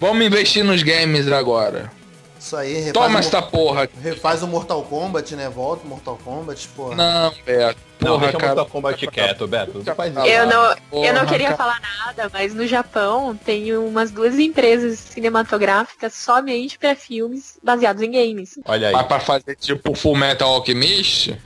[0.00, 1.92] Vamos investir nos games agora.
[2.40, 3.86] Isso aí, Toma esta porra.
[4.02, 5.50] Refaz o Mortal Kombat, né?
[5.50, 6.94] Volta o Mortal Kombat, porra.
[6.94, 7.78] Não, Beto.
[7.98, 8.54] Porra, não, deixa cara.
[8.54, 9.82] Mortal Kombat quieto, Beto.
[9.84, 11.56] Não faz eu não, porra, eu não queria cara.
[11.58, 18.10] falar nada, mas no Japão tem umas duas empresas cinematográficas somente para filmes baseados em
[18.10, 18.58] games.
[18.64, 18.94] Olha aí.
[18.94, 21.38] Mas pra fazer tipo Full Metal Alchemist?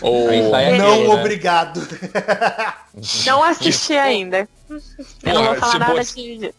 [0.00, 0.30] Ou...
[0.30, 1.08] Não, né?
[1.08, 1.80] obrigado.
[3.26, 4.48] Não assisti ainda.
[4.70, 6.54] Eu não vou falar nada de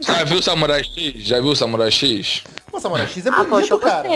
[0.00, 1.12] já viu Samurai X?
[1.16, 2.42] Já viu Samurai X?
[2.70, 4.08] Pô, Samurai X é ah, bonito, poxa, cara.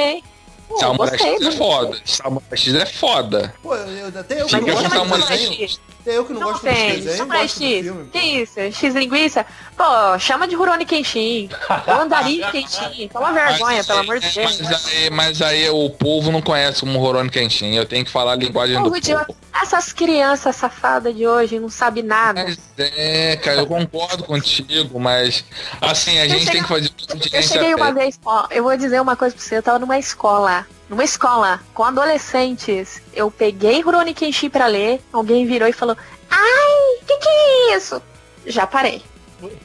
[0.69, 1.99] Pô, Samurai gostei, X é foda.
[2.05, 3.55] Samurai X é foda.
[3.63, 5.81] Pô, eu, até eu que não gosto de Samurai X.
[6.01, 7.01] Até eu que não, não gosto tem.
[7.01, 7.59] dos Samurai X.
[7.59, 8.61] Filme, que isso?
[8.61, 9.47] X linguiça?
[9.77, 11.49] Pô, chama de Rurouni Kenshin.
[11.87, 13.09] Mandarim Kenshin.
[13.09, 14.61] Toma vergonha, mas, pelo amor de Deus.
[14.61, 17.75] Mas aí, mas aí o povo não conhece como Rurouni Kenshin.
[17.75, 19.37] Eu tenho que falar a linguagem do povo.
[19.61, 22.45] Essas crianças safadas de hoje não sabem nada.
[22.45, 25.45] Mas é, cara, eu concordo contigo, mas
[25.81, 28.47] assim, a Eu gente cheguei- tem que fazer tudo de Eu cheguei uma vez, ó,
[28.51, 30.58] eu vou dizer uma coisa pra você, eu tava numa escola,
[30.89, 33.01] numa escola, com adolescentes.
[33.15, 35.97] Eu peguei Rurouni Kenshin pra ler, alguém virou e falou,
[36.31, 38.03] ai, que que é isso?
[38.47, 39.03] Já parei.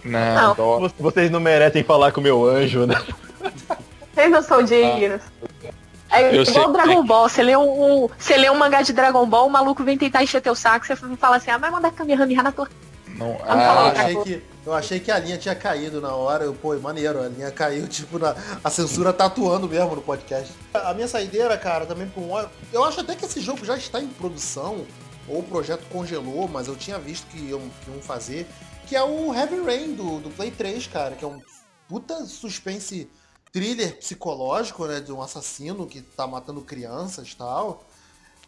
[0.04, 0.90] Não, Não.
[1.00, 3.02] Vocês não merecem falar com o meu anjo, né?
[4.14, 5.22] Vocês não são dignos.
[6.12, 6.74] É Eu igual sei.
[6.74, 9.84] Dragon Ball, você lê, um, um- você lê um mangá de Dragon Ball, o maluco
[9.84, 12.70] vem tentar encher teu saco, você fala assim, ah, vai mandar Kamehameha na tua...
[13.24, 13.36] não.
[13.36, 13.92] Eu Ah, cara.
[13.92, 16.44] achei, que, eu achei que a linha tinha caído na hora.
[16.46, 20.54] Eu, pô, maneiro, a linha caiu, tipo, na, a censura tá atuando mesmo no podcast.
[20.74, 22.48] A minha saideira, cara, também com um.
[22.72, 24.86] Eu acho até que esse jogo já está em produção,
[25.28, 28.48] ou o projeto congelou, mas eu tinha visto que iam, que iam fazer,
[28.88, 31.42] que é o Heavy Rain do, do Play 3, cara, que é um
[31.88, 33.10] puta suspense
[33.52, 37.86] thriller psicológico, né, de um assassino que tá matando crianças e tal.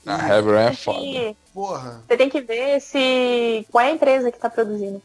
[0.06, 1.00] A Heavy Rain é foda.
[1.00, 3.66] que- porra, Você tem que ver se...
[3.72, 5.02] qual é a empresa que tá produzindo.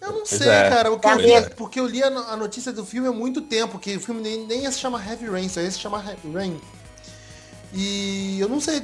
[0.00, 0.68] Eu não Pois sei, é.
[0.70, 3.08] cara, o que eu É li, porque eu li a, no- a notícia do filme
[3.08, 5.70] há muito tempo, que o filme nem, nem ia se chamar Heavy Rain, só ia
[5.70, 6.60] se chamar Heavy Rain.
[7.74, 8.82] E eu não sei,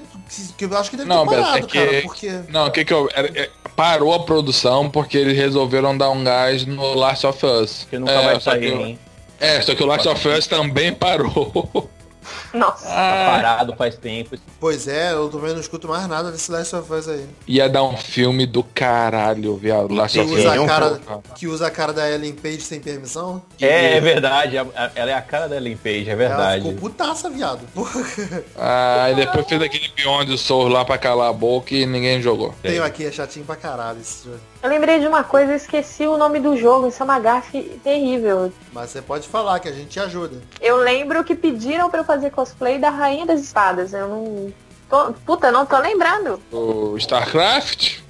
[0.59, 2.31] que, eu acho que deve Não, ter parado, é que- cara, porque...
[2.49, 3.09] Não, o que que eu.
[3.15, 7.87] era- é, parou a produção porque eles resolveram dar um gás no Last of Us.
[7.89, 8.99] Que nunca é, vai sair, que, hein?
[9.41, 11.89] é, só que o Last of Us também parou.
[12.59, 12.87] Nossa.
[12.87, 14.37] Tá parado faz tempo.
[14.61, 17.27] Pois é, eu também não escuto mais nada desse Last of Us aí.
[17.47, 19.95] Ia dar um filme do caralho, viado.
[19.95, 20.41] Last Que of Us.
[20.41, 21.01] usa, a um cara,
[21.35, 23.43] que usa a cara da Ellen Page sem permissão.
[23.61, 24.57] É, é verdade.
[24.57, 26.63] Ela é a cara da Ellen Page, é Ela verdade.
[26.65, 27.61] ficou putaça, viado.
[28.57, 32.55] Ah, e depois fez aquele Beyond Soul lá pra calar a boca e ninguém jogou.
[32.63, 34.39] Tenho aqui, é chatinho pra caralho esse jogo.
[34.63, 38.53] Eu lembrei de uma coisa, esqueci o nome do jogo, isso é uma gafe terrível.
[38.73, 40.37] Mas você pode falar que a gente te ajuda.
[40.61, 43.93] Eu lembro que pediram pra eu fazer cosplay da Rainha das Espadas.
[43.93, 44.53] Eu não.
[44.91, 45.13] Tô...
[45.25, 46.41] Puta, não tô lembrando.
[46.51, 48.01] O StarCraft?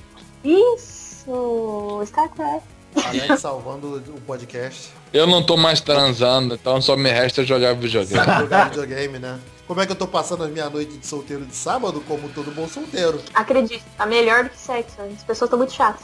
[0.43, 2.01] Isso!
[2.05, 2.65] StarCraft.
[3.39, 4.91] Salvando o podcast.
[5.13, 8.39] Eu não tô mais transando, então só me resta jogar videogame.
[8.41, 9.39] Jogar videogame, né?
[9.67, 12.03] Como é que eu tô passando a minha noite de solteiro de sábado?
[12.07, 13.21] Como todo bom solteiro.
[13.33, 15.01] Acredite, tá melhor do que sexo.
[15.01, 16.03] As pessoas estão muito chatas.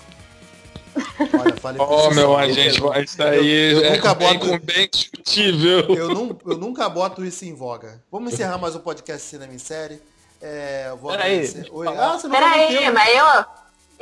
[1.41, 4.89] Olha, falei Oh, meu eu- agente, eu- isso aí eu é nunca bem, boto- bem
[4.91, 5.81] discutível.
[5.95, 8.01] Eu, não, eu nunca boto isso em voga.
[8.11, 10.01] Vamos encerrar mais um podcast Cinema em Série.
[10.41, 11.89] É, eu vou Peraí, eu Oi.
[11.89, 12.93] Ah, você não Pera falou aí, teu.
[12.93, 13.45] mas eu.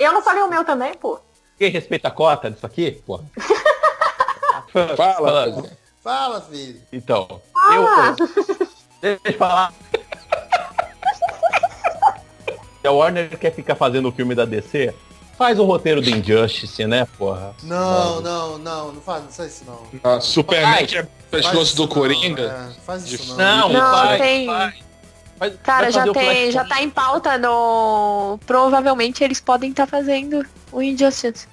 [0.07, 1.19] Eu não falei o meu também, pô.
[1.59, 3.03] Quem respeita a cota disso aqui?
[3.07, 3.25] Porra.
[4.97, 5.65] Fala.
[6.05, 6.81] Fala, filho.
[6.93, 7.75] Então, Ah!
[7.75, 8.27] eu,
[9.01, 9.73] Deixa eu falar.
[12.81, 14.95] Se a Warner quer ficar fazendo o filme da DC,
[15.37, 17.55] faz o roteiro do Injustice, né, porra?
[17.63, 19.81] Não, não, não, não faz, não faz isso não.
[20.03, 22.43] Ah, Superman que é pescoço do não, Coringa.
[22.71, 23.69] é, faz isso não.
[23.69, 24.75] Não, Não, faz, tem- faz.
[25.39, 28.39] Faz- Cara, já tem, já tá em pauta no.
[28.47, 31.47] Provavelmente eles podem estar fazendo o Injustice.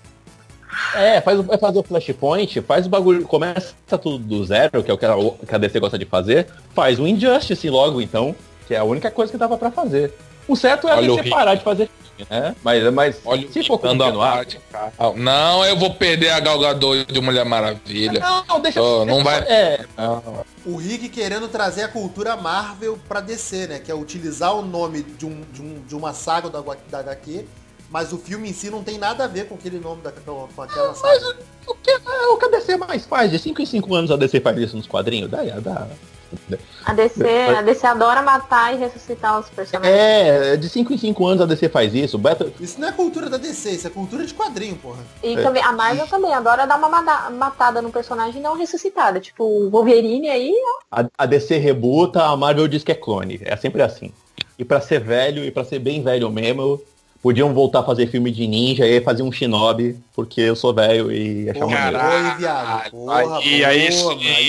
[0.96, 4.90] É, faz, o- vai fazer o Flashpoint, faz o bagulho, começa tudo do zero, que
[4.90, 5.14] é o que a,
[5.48, 8.34] que a DC gosta de fazer, faz o Injustice logo, então,
[8.68, 10.14] que é a única coisa que dava pra fazer.
[10.48, 11.90] O certo é a DC parar de fazer
[12.30, 12.56] né?
[12.64, 14.32] Mas, mas Olha se o for dando a continuar...
[14.34, 14.94] parte, cara.
[14.98, 18.20] Ah, Não, eu vou perder a Galgador de Mulher Maravilha.
[18.20, 18.82] Não, não, deixa...
[18.82, 20.46] Oh, não vai- É, Não.
[20.66, 23.80] O Rick querendo trazer a cultura Marvel pra DC, né?
[23.80, 27.46] Que é utilizar o nome de, um, de, um, de uma saga da, da HQ,
[27.90, 30.62] mas o filme em si não tem nada a ver com aquele nome da, com
[30.62, 31.36] aquela saga.
[31.68, 31.98] o que, é
[32.28, 33.30] o que a DC mais faz?
[33.30, 35.30] De 5 em 5 anos a DC faz isso nos quadrinhos?
[35.30, 35.88] Dá, dá.
[36.86, 37.24] A DC,
[37.58, 39.96] a DC adora matar e ressuscitar os personagens.
[39.96, 42.18] É, de 5 em 5 anos a DC faz isso.
[42.18, 42.52] Battle...
[42.60, 45.00] Isso não é cultura da DC, isso é cultura de quadrinho, porra.
[45.22, 45.42] E É.
[45.42, 49.20] também, a Marvel também adora dar uma matada no personagem não ressuscitada.
[49.20, 50.54] Tipo, o Wolverine aí,
[50.92, 53.40] A, a DC rebuta, a Marvel diz que é clone.
[53.44, 54.12] É sempre assim.
[54.58, 56.82] E pra ser velho, e pra ser bem velho mesmo,
[57.24, 60.74] podiam voltar a fazer filme de ninja e aí fazer um shinobi, porque eu sou
[60.74, 61.98] velho e achava Porra, maneiro.
[62.04, 62.28] Caralho.
[62.34, 62.92] oi, viado.
[62.92, 63.80] Porra, Aí- boa, aí sim, aí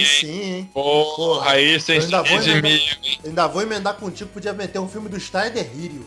[0.00, 0.04] hein?
[0.04, 0.70] sim, hein?
[0.74, 2.80] Porra, aí sem Eu ainda vou de emendar- mim.
[3.24, 6.04] Ainda vou emendar contigo, podia meter um filme do Strider Hero.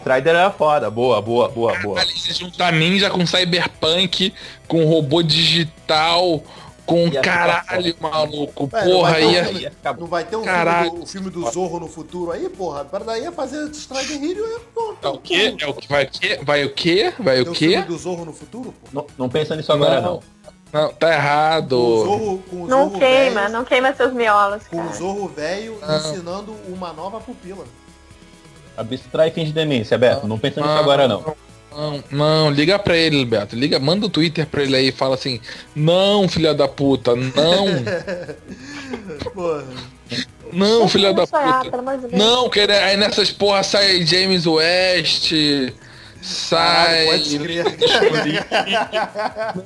[0.00, 0.90] Strider era foda.
[0.90, 1.96] Boa, boa, boa, boa.
[1.96, 4.32] Caralho, se juntar ninja com cyberpunk,
[4.66, 6.42] com robô digital,
[6.90, 8.68] com Ia ficar caralho, maluco.
[8.72, 9.44] É, não Porra, ter um ia.
[9.44, 12.32] filme- Ia ficar- Não vai ter um filme do, o filme do Zorro no futuro
[12.32, 12.84] aí, porra?
[12.84, 15.54] Para daí ia fazer Strider Hero e pô, É o quê?
[15.60, 16.40] É o que vai o quê?
[16.42, 17.12] Vai o quê?
[17.18, 17.82] Vai o o filme quê?
[17.82, 18.74] do Zorro no futuro?
[18.92, 20.14] Não, não pensa nisso agora, Não.
[20.14, 20.22] não.
[20.72, 21.76] Não, tá Com o errado.
[22.04, 24.92] Zorro, com o não Zorro queima, velho, não queima seus miolos, Com o cara.
[24.96, 25.96] Zorro velho Não.
[25.98, 27.64] ensinando uma nova pupila.
[28.76, 30.26] Abstrai e finge demência, Beto.
[30.28, 31.34] Não pensa nisso agora, não.
[31.70, 33.54] Não, não, liga pra ele, Beto.
[33.54, 35.40] Liga, manda o Twitter pra ele aí e fala assim:
[35.74, 37.66] Não, filha da puta, não.
[39.32, 39.64] Porra.
[40.52, 42.08] Não, filha da puta.
[42.12, 45.32] Não, que aí nessas porra sai James West.
[46.22, 47.06] Sai.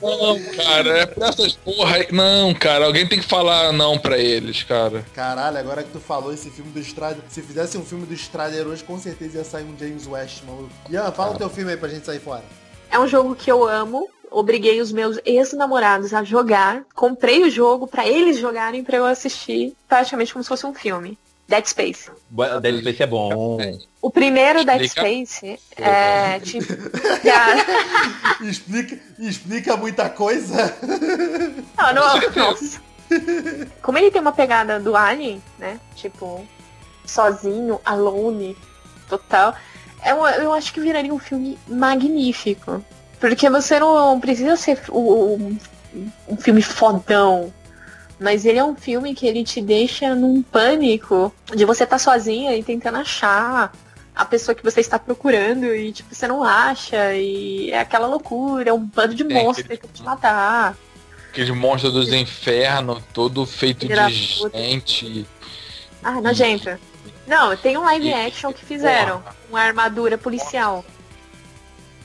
[0.00, 2.08] não, cara, é pra essas porra aí.
[2.12, 5.04] Não, cara, alguém tem que falar não pra eles, cara.
[5.14, 7.22] Caralho, agora que tu falou esse filme do Strider.
[7.28, 10.70] Se fizesse um filme do Strider hoje, com certeza ia sair um James West, maluco.
[10.88, 12.44] Ian, fala o teu filme aí pra gente sair fora.
[12.90, 14.08] É um jogo que eu amo.
[14.30, 16.84] Obriguei os meus ex-namorados a jogar.
[16.94, 21.16] Comprei o jogo para eles jogarem para eu assistir, praticamente como se fosse um filme.
[21.48, 22.10] Dead Space.
[22.60, 23.58] Dead Space é bom.
[24.04, 26.74] O primeiro Dead Space é tipo.
[28.44, 30.76] explica, explica muita coisa.
[31.74, 32.82] Não, não, nossa.
[33.80, 35.80] Como ele tem uma pegada do Alien, né?
[35.96, 36.46] Tipo,
[37.06, 38.54] sozinho, alone,
[39.08, 39.54] total.
[40.04, 42.84] Eu, eu acho que viraria um filme magnífico.
[43.18, 45.56] Porque você não precisa ser um,
[46.28, 47.50] um filme fodão
[48.20, 51.98] mas ele é um filme que ele te deixa num pânico de você estar tá
[51.98, 53.72] sozinha e tentando achar
[54.14, 58.70] a pessoa que você está procurando e tipo você não acha e é aquela loucura,
[58.70, 59.78] é um bando de monstros aquele...
[59.78, 60.76] tentando te matar.
[61.30, 65.26] Aquele monstro dos infernos, todo feito de gente.
[66.02, 66.78] Ah, nojento.
[67.26, 70.84] Não, tem um live action que fizeram, uma armadura policial.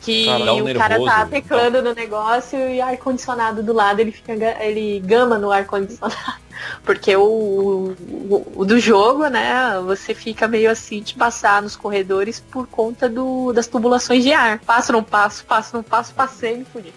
[0.01, 4.33] Que Caralho, o nervoso, cara tá teclando no negócio e ar-condicionado do lado, ele fica
[4.33, 6.15] ele gama no ar-condicionado.
[6.83, 12.39] Porque o, o, o, do jogo, né, você fica meio assim de passar nos corredores
[12.39, 14.59] por conta do, das tubulações de ar.
[14.59, 16.93] Passo, não passo, passo, não passo, passei e me fudi.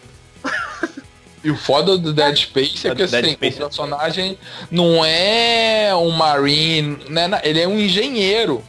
[1.44, 4.38] E o foda do Dead Space é que assim, o personagem
[4.70, 7.28] não é um marine, né?
[7.42, 8.62] Ele é um engenheiro.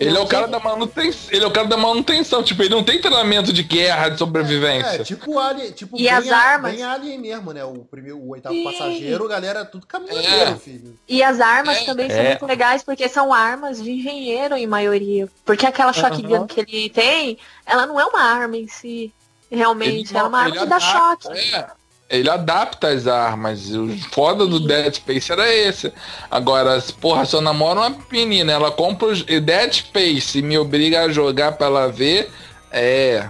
[0.00, 1.28] Ele é o cara da manutenção.
[1.30, 2.42] Ele é o cara da manutenção.
[2.42, 5.02] Tipo, ele não tem treinamento de guerra, de sobrevivência.
[5.02, 6.72] É, tipo alien, tipo e as armas?
[6.72, 7.62] bem alien mesmo, né?
[7.64, 8.64] O primeiro, o oitavo e...
[8.64, 10.56] passageiro, galera, tudo caminhoneiro, é.
[10.56, 10.98] filho.
[11.06, 11.84] E as armas é.
[11.84, 12.28] também são é.
[12.28, 15.28] muito legais, porque são armas de engenheiro em maioria.
[15.44, 16.46] Porque aquela shotgun uhum.
[16.46, 17.36] que ele tem,
[17.66, 19.12] ela não é uma arma em si.
[19.50, 21.28] Realmente, ele, ela é uma arma que dá choque.
[21.28, 21.79] É
[22.10, 23.70] ele adapta as armas.
[23.70, 25.92] O foda do Dead Space era esse.
[26.28, 31.02] Agora, porra, se eu namoro uma menina, ela compra o Dead Space e me obriga
[31.02, 32.28] a jogar pra ela ver.
[32.72, 33.28] É.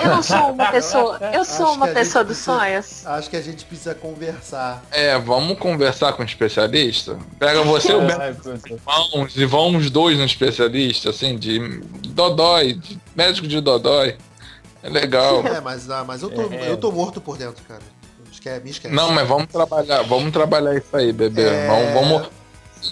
[0.00, 1.18] Eu não sou uma pessoa.
[1.32, 3.06] Eu sou acho uma pessoa dos sonhos.
[3.06, 4.84] Acho que a gente precisa conversar.
[4.90, 7.18] É, vamos conversar com um especialista?
[7.38, 8.00] Pega você e o.
[8.84, 11.58] Vamos, e vamos dois no especialista, assim, de
[12.08, 14.16] Dodói, de médico de Dodói.
[14.82, 15.46] É legal.
[15.46, 16.68] É, mas, ah, mas eu, tô, é.
[16.68, 17.82] eu tô morto por dentro, cara
[18.42, 18.94] esquece, me esquece.
[18.94, 21.42] Não, mas vamos trabalhar, vamos trabalhar isso aí, bebê.
[21.42, 21.66] É...
[21.68, 22.42] Vamos, vamos.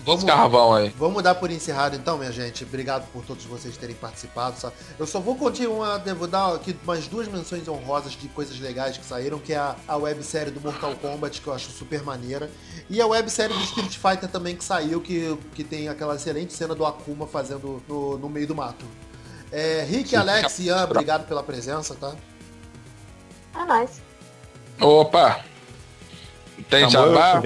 [0.04, 0.94] Vamos, carvão aí.
[0.96, 2.62] Vamos dar por encerrado então, minha gente.
[2.62, 4.54] Obrigado por todos vocês terem participado.
[4.96, 9.04] Eu só vou continuar, vou dar aqui mais duas menções honrosas de coisas legais que
[9.04, 12.48] saíram, que é a, a websérie do Mortal Kombat, que eu acho super maneira.
[12.88, 16.72] E a websérie do Street Fighter também que saiu, que, que tem aquela excelente cena
[16.72, 18.86] do Akuma fazendo no, no meio do mato.
[19.50, 22.14] É, Rick, Alex e Ian, obrigado pela presença, tá?
[23.56, 24.09] É nóis.
[24.80, 25.40] Opa!
[26.68, 27.42] Tem jabá?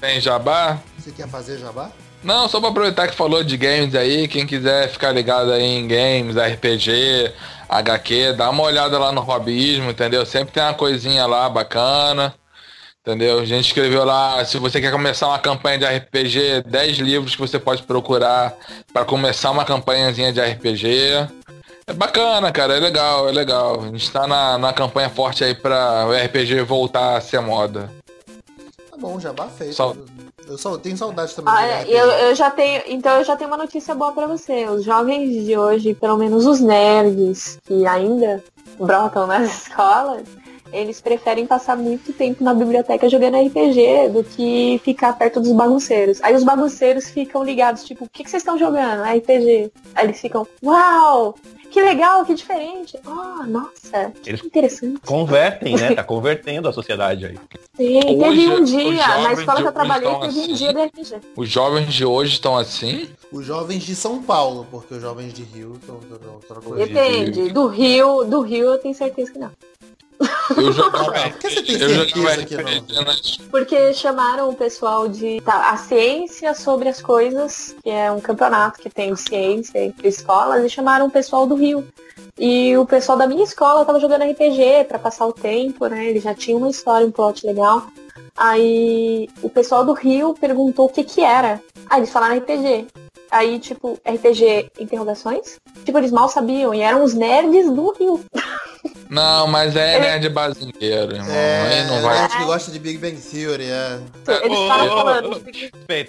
[0.00, 0.78] Tem jabá?
[0.98, 1.90] Você quer fazer jabá?
[2.22, 5.88] Não, só pra aproveitar que falou de games aí, quem quiser ficar ligado aí em
[5.88, 7.32] games, RPG,
[7.68, 10.24] HQ, dá uma olhada lá no Hobbyismo, entendeu?
[10.24, 12.32] Sempre tem uma coisinha lá bacana,
[13.00, 13.40] entendeu?
[13.40, 17.40] A gente escreveu lá, se você quer começar uma campanha de RPG, 10 livros que
[17.40, 18.54] você pode procurar
[18.92, 21.26] para começar uma campanhazinha de RPG.
[21.86, 23.80] É bacana, cara, é legal, é legal.
[23.80, 27.90] A gente tá na, na campanha forte aí pra o RPG voltar a ser moda.
[28.90, 29.74] Tá bom, jabá feito.
[29.74, 29.94] Só...
[30.46, 31.54] Eu só tenho saudade também.
[31.54, 32.82] Ah, é, eu, eu já tenho.
[32.86, 34.66] Então eu já tenho uma notícia boa para você.
[34.68, 38.42] Os jovens de hoje, pelo menos os nerds que ainda
[38.78, 40.24] brotam nas escolas,
[40.72, 46.22] eles preferem passar muito tempo na biblioteca jogando RPG do que ficar perto dos bagunceiros.
[46.22, 49.02] Aí os bagunceiros ficam ligados, tipo, o que, que vocês estão jogando?
[49.02, 49.70] RPG.
[49.94, 51.34] Aí eles ficam, uau!
[51.72, 52.98] que legal, que diferente.
[53.06, 55.00] Ah, nossa, que Eles interessante.
[55.00, 55.94] Convertem, né?
[56.02, 57.38] Tá convertendo a sociedade aí.
[57.74, 60.52] Sim, hoje, teve um dia, na escola que eu trabalhei, teve assim.
[60.52, 61.20] um dia de RPG.
[61.34, 63.08] Os jovens de hoje estão assim?
[63.30, 65.98] Os jovens de São Paulo, porque os jovens de Rio estão
[66.34, 66.86] outra coisa.
[66.86, 69.50] Depende, do Rio, do Rio eu tenho certeza que não.
[70.56, 73.48] Eu jogava, Por que você tem certeza que não?
[73.50, 78.80] Porque chamaram o pessoal de tá, a ciência sobre as coisas, que é um campeonato
[78.80, 81.86] que tem ciência entre escolas, e chamaram o pessoal do Rio.
[82.38, 86.06] E o pessoal da minha escola tava jogando RPG para passar o tempo, né?
[86.06, 87.86] Ele já tinha uma história, um plot legal.
[88.36, 91.60] Aí o pessoal do Rio perguntou o que que era.
[91.88, 92.86] Aí eles falaram RPG.
[93.30, 95.58] Aí, tipo, RPG interrogações?
[95.84, 96.74] Tipo, eles mal sabiam.
[96.74, 98.20] E eram os nerds do Rio.
[99.12, 100.00] Não, mas é, é.
[100.00, 101.30] nerd bazingueiro, irmão.
[101.30, 102.18] É, não vai.
[102.18, 104.00] nerd que gosta de Big Bang Theory, é.
[104.42, 105.42] Eles oh, falando.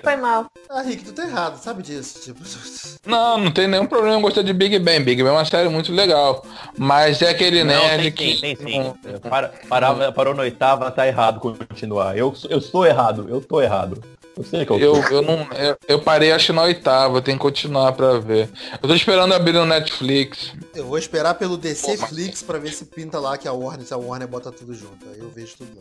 [0.01, 0.45] Foi mal.
[0.69, 2.21] Ah, Rick, tu tá errado, sabe disso.
[2.21, 2.39] Tipo...
[3.05, 5.03] Não, não tem nenhum problema em gostar de Big Bang.
[5.03, 6.45] Big Bang é uma série muito legal.
[6.77, 8.39] Mas é aquele não, nerd tem, que.
[8.39, 8.93] Tem, tem, sim.
[9.29, 12.17] Para, para, parou na oitava, tá errado continuar.
[12.17, 14.01] Eu, eu sou errado, eu tô errado.
[14.35, 15.47] Eu sei eu, eu, eu não.
[15.53, 18.49] Eu, eu, parei acho na oitava, tem que continuar pra ver.
[18.81, 20.53] Eu tô esperando abrir no Netflix.
[20.73, 23.85] Eu vou esperar pelo DC Pô, Flix pra ver se pinta lá que a Warner,
[23.85, 25.07] se a Warner bota tudo junto.
[25.07, 25.77] Aí eu vejo tudo.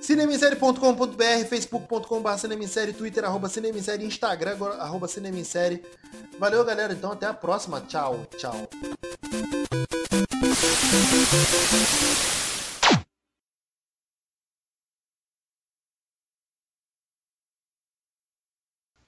[0.00, 5.82] Cinemissérie.com.br, facebook.com.br cinemissérie, twitter, arroba cinemissérie, instagram, arroba cinemissérie.
[6.38, 6.92] Valeu, galera.
[6.92, 7.80] Então até a próxima.
[7.80, 8.68] Tchau, tchau.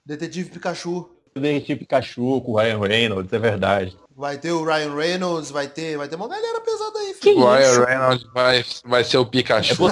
[0.08, 1.06] Detetive Pikachu.
[1.36, 3.94] Detetive Pikachu com o Ryan Reynolds, é verdade.
[4.16, 7.40] Vai ter o Ryan Reynolds, vai ter, vai ter uma galera pesada aí, filho.
[7.40, 9.86] O Ryan Reynolds vai, vai ser o Pikachu.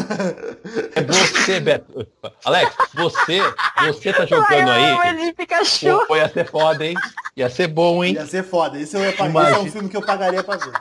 [0.94, 2.08] É você, Beto.
[2.46, 3.40] Alex, você,
[3.84, 5.34] você tá jogando aí.
[5.34, 6.06] Pikachu.
[6.08, 6.94] Pô, ia ser foda, hein?
[7.36, 8.14] Ia ser bom, hein?
[8.14, 8.80] Ia ser foda.
[8.80, 10.72] Esse, eu ia pagar, esse é um filme que eu pagaria pra ver.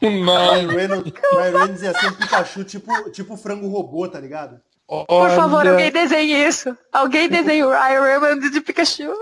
[0.24, 0.54] Não.
[0.54, 4.58] Ryan Reynolds, Ryan Reynolds ia ser um Pikachu tipo, tipo frango robô, tá ligado?
[4.88, 6.76] Por favor, alguém desenhe isso.
[6.90, 9.12] Alguém desenhe o Ryan Reynolds de Pikachu.